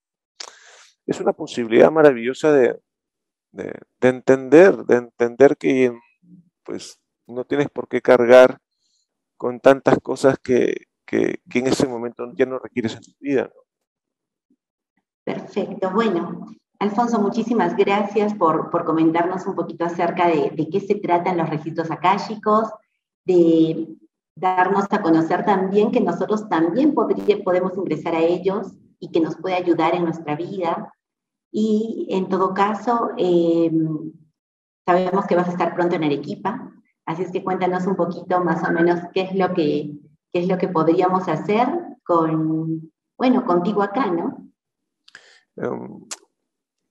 Es 1.05 1.19
una 1.19 1.33
posibilidad 1.33 1.91
maravillosa 1.91 2.51
de, 2.51 2.79
entender, 4.01 4.75
de 4.85 4.95
entender 4.95 5.57
que 5.57 5.91
pues 6.63 6.99
no 7.25 7.45
tienes 7.45 7.69
por 7.69 7.87
qué 7.87 8.01
cargar 8.01 8.59
con 9.37 9.59
tantas 9.59 9.97
cosas 9.99 10.37
que, 10.37 10.87
en 11.11 11.67
ese 11.67 11.87
momento 11.87 12.31
ya 12.35 12.45
no 12.45 12.59
requieres 12.59 12.93
en 12.95 13.01
tu 13.01 13.11
vida. 13.19 13.49
Perfecto, 15.23 15.89
bueno, 15.91 16.51
Alfonso, 16.79 17.19
muchísimas 17.19 17.75
gracias 17.75 18.33
por, 18.33 18.69
comentarnos 18.85 19.45
un 19.45 19.55
poquito 19.55 19.83
acerca 19.83 20.27
de, 20.27 20.69
qué 20.71 20.79
se 20.79 20.95
tratan 20.95 21.37
los 21.37 21.49
registros 21.49 21.91
akáshicos, 21.91 22.69
de 23.25 23.97
darnos 24.33 24.85
a 24.89 25.01
conocer 25.01 25.43
también 25.43 25.91
que 25.91 25.99
nosotros 25.99 26.47
también 26.47 26.93
podemos 26.93 27.77
ingresar 27.77 28.15
a 28.15 28.21
ellos 28.21 28.71
y 28.97 29.11
que 29.11 29.19
nos 29.19 29.35
puede 29.35 29.55
ayudar 29.55 29.93
en 29.93 30.05
nuestra 30.05 30.37
vida. 30.37 30.93
Y 31.51 32.07
en 32.11 32.29
todo 32.29 32.53
caso, 32.53 33.09
em, 33.17 34.13
sabemos 34.85 35.25
que 35.25 35.35
vas 35.35 35.49
a 35.49 35.51
estar 35.51 35.75
pronto 35.75 35.97
en 35.97 36.05
Arequipa, 36.05 36.71
así 37.05 37.23
es 37.23 37.31
que 37.31 37.43
cuéntanos 37.43 37.87
un 37.87 37.97
poquito 37.97 38.41
más 38.41 38.67
o 38.67 38.71
menos 38.71 39.01
qué 39.13 39.23
es 39.23 39.35
lo 39.35 39.53
que, 39.53 39.91
qué 40.31 40.39
es 40.39 40.47
lo 40.47 40.57
que 40.57 40.69
podríamos 40.69 41.27
hacer 41.27 41.67
con, 42.05 42.89
bueno, 43.17 43.45
contigo 43.45 43.81
acá, 43.81 44.09
¿no? 44.09 44.49
Em, 45.57 46.07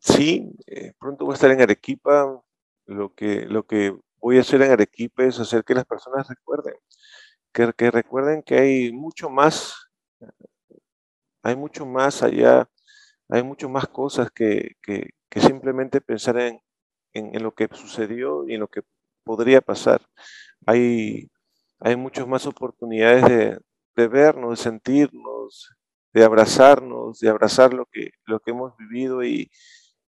Sí, 0.08 0.50
eh, 0.66 0.94
pronto 0.98 1.26
voy 1.26 1.32
a 1.32 1.34
estar 1.34 1.50
en 1.50 1.60
Arequipa. 1.60 2.42
Lo 2.86 3.14
que, 3.14 3.42
lo 3.46 3.66
que 3.66 3.94
voy 4.20 4.38
a 4.38 4.40
hacer 4.40 4.62
en 4.62 4.72
Arequipa 4.72 5.24
es 5.24 5.38
hacer 5.38 5.64
que 5.64 5.74
las 5.74 5.84
personas 5.84 6.26
recuerden, 6.28 6.74
que, 7.52 7.72
que 7.74 7.90
recuerden 7.90 8.42
que 8.42 8.58
hay 8.58 8.92
mucho 8.92 9.28
más, 9.28 9.90
hay 11.42 11.56
mucho 11.56 11.84
más 11.86 12.22
allá, 12.22 12.68
hay 13.28 13.42
mucho 13.42 13.68
más 13.68 13.86
cosas 13.88 14.30
que, 14.30 14.76
que, 14.82 15.10
simplemente 15.40 16.00
pensar 16.00 16.38
en, 16.40 16.60
en, 17.12 17.42
lo 17.42 17.52
que 17.54 17.68
sucedió 17.72 18.48
y 18.48 18.54
en 18.54 18.60
lo 18.60 18.68
que 18.68 18.82
podría 19.24 19.60
pasar. 19.60 20.02
Hay, 20.66 21.30
hay 21.80 21.96
muchas 21.96 22.26
más 22.26 22.46
oportunidades 22.46 23.24
de, 23.24 23.60
de 23.96 24.08
vernos, 24.08 24.58
de 24.58 24.64
sentirnos, 24.64 25.76
de 26.12 26.24
abrazarnos, 26.24 27.20
de 27.20 27.28
abrazar 27.28 27.74
lo 27.74 27.86
que, 27.86 28.10
lo 28.24 28.40
que 28.40 28.52
hemos 28.52 28.76
vivido 28.78 29.22
y, 29.22 29.50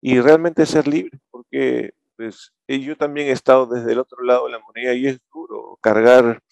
y 0.00 0.20
realmente 0.20 0.66
ser 0.66 0.88
libre, 0.88 1.18
porque 1.30 1.92
pues, 2.16 2.52
eh, 2.68 2.80
yo 2.80 2.96
también 2.96 3.28
he 3.28 3.32
estado 3.32 3.66
desde 3.66 3.92
el 3.92 3.98
otro 3.98 4.22
lado 4.22 4.46
de 4.46 4.52
la 4.52 4.60
moneda 4.60 4.94
y 4.94 5.06
es 5.06 5.20
duro 5.32 5.78
cargar 5.80 6.42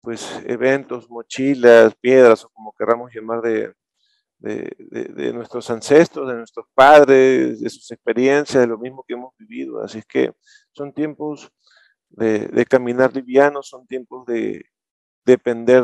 pues 0.00 0.42
eventos, 0.46 1.08
mochilas, 1.08 1.94
piedras 1.96 2.44
o 2.44 2.50
como 2.50 2.74
queramos 2.78 3.10
llamar 3.14 3.40
de, 3.40 3.72
de, 4.38 5.32
nuestros 5.32 5.70
ancestros, 5.70 6.28
de 6.28 6.34
nuestros 6.34 6.66
padres, 6.74 7.60
de 7.60 7.70
sus 7.70 7.90
experiencias, 7.90 8.62
de 8.62 8.66
lo 8.66 8.78
mismo 8.78 9.04
que 9.06 9.14
hemos 9.14 9.34
vivido. 9.38 9.82
Así 9.82 9.98
es 9.98 10.06
que 10.06 10.32
son 10.72 10.92
tiempos 10.92 11.50
de, 12.10 12.66
caminar 12.68 13.14
livianos, 13.14 13.68
son 13.68 13.86
tiempos 13.86 14.26
de 14.26 14.66
depender, 15.24 15.82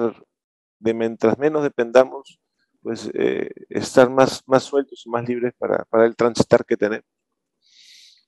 de 0.79 0.95
mientras 0.95 1.39
menos 1.39 1.63
dependamos, 1.63 2.39
pues 2.83 3.11
eh, 3.15 3.51
estar 3.69 4.11
más, 4.11 4.43
más 4.47 4.63
sueltos 4.63 5.03
y 5.05 5.11
más 5.11 5.29
libres 5.29 5.53
para, 5.59 5.85
para 5.85 6.07
el 6.07 6.17
transitar 6.17 6.65
que 6.65 6.77
tenemos. 6.77 7.07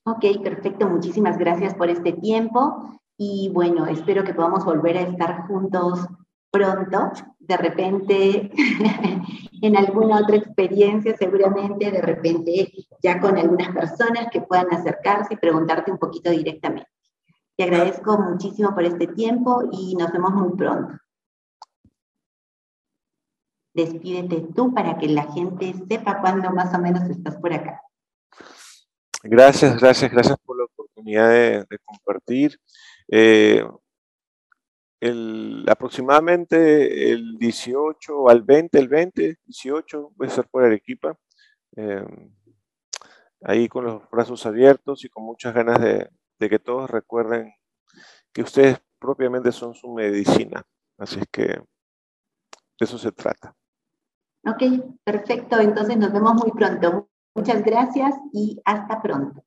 Ok, 0.05 0.43
perfecto. 0.43 0.89
Muchísimas 0.89 1.39
gracias 1.39 1.75
por 1.75 1.89
este 1.89 2.13
tiempo 2.13 3.01
y 3.17 3.51
bueno, 3.53 3.87
espero 3.87 4.25
que 4.25 4.35
podamos 4.35 4.65
volver 4.65 4.97
a 4.97 5.03
estar 5.03 5.47
juntos 5.47 6.01
pronto, 6.51 7.13
de 7.39 7.57
repente 7.57 8.51
en 9.63 9.77
alguna 9.77 10.21
otra 10.21 10.37
experiencia, 10.37 11.17
seguramente 11.17 11.91
de 11.91 12.01
repente 12.03 12.73
ya 13.03 13.21
con 13.21 13.39
algunas 13.39 13.75
personas 13.75 14.29
que 14.31 14.43
puedan 14.43 14.73
acercarse 14.73 15.35
y 15.35 15.39
preguntarte 15.39 15.91
un 15.91 15.99
poquito 15.99 16.31
directamente. 16.31 16.91
Te 17.57 17.65
agradezco 17.65 18.19
muchísimo 18.19 18.75
por 18.75 18.85
este 18.85 19.07
tiempo 19.09 19.63
y 19.73 19.95
nos 19.97 20.13
vemos 20.13 20.33
muy 20.33 20.57
pronto. 20.57 20.95
Despídete 23.75 24.49
tú 24.55 24.75
para 24.75 24.99
que 24.99 25.09
la 25.09 25.33
gente 25.33 25.75
sepa 25.89 26.21
cuándo 26.21 26.51
más 26.51 26.75
o 26.75 26.79
menos 26.79 27.09
estás 27.09 27.37
por 27.37 27.53
acá. 27.53 27.81
Gracias, 29.23 29.81
gracias, 29.81 30.11
gracias 30.11 30.37
por 30.45 30.59
la 30.59 30.65
oportunidad 30.65 31.31
de, 31.31 31.79
compartir. 31.85 32.59
Eh, 33.09 33.65
el, 35.01 35.65
aproximadamente 35.69 37.13
el 37.13 37.39
18 37.39 38.29
al 38.29 38.43
20, 38.43 38.79
el 38.79 38.89
20, 38.89 39.39
18, 39.45 40.13
voy 40.17 40.27
a 40.27 40.29
estar 40.29 40.49
por 40.49 40.65
Arequipa, 40.65 41.17
eh, 41.77 42.05
ahí 43.43 43.69
con 43.69 43.85
los 43.85 44.09
brazos 44.11 44.45
abiertos 44.47 45.05
y 45.05 45.09
con 45.09 45.25
muchas 45.25 45.55
ganas 45.55 45.81
de, 45.81 46.09
de, 46.39 46.51
que 46.51 46.59
todos 46.59 46.91
recuerden 46.91 47.53
que 48.33 48.43
ustedes 48.43 48.81
propiamente 48.99 49.51
son 49.53 49.75
su 49.75 49.93
medicina. 49.93 50.63
Así 50.99 51.21
es 51.21 51.27
que 51.31 51.43
de 51.43 51.65
eso 52.81 52.99
se 52.99 53.13
trata. 53.13 53.55
Ok, 54.45 54.63
perfecto. 55.05 55.61
Entonces 55.61 55.97
nos 55.97 56.13
vemos 56.13 56.35
muy 56.35 56.51
pronto. 56.53 57.09
Muchas 57.35 57.63
gracias 57.63 58.15
y 58.33 58.61
hasta 58.65 59.01
pronto. 59.01 59.45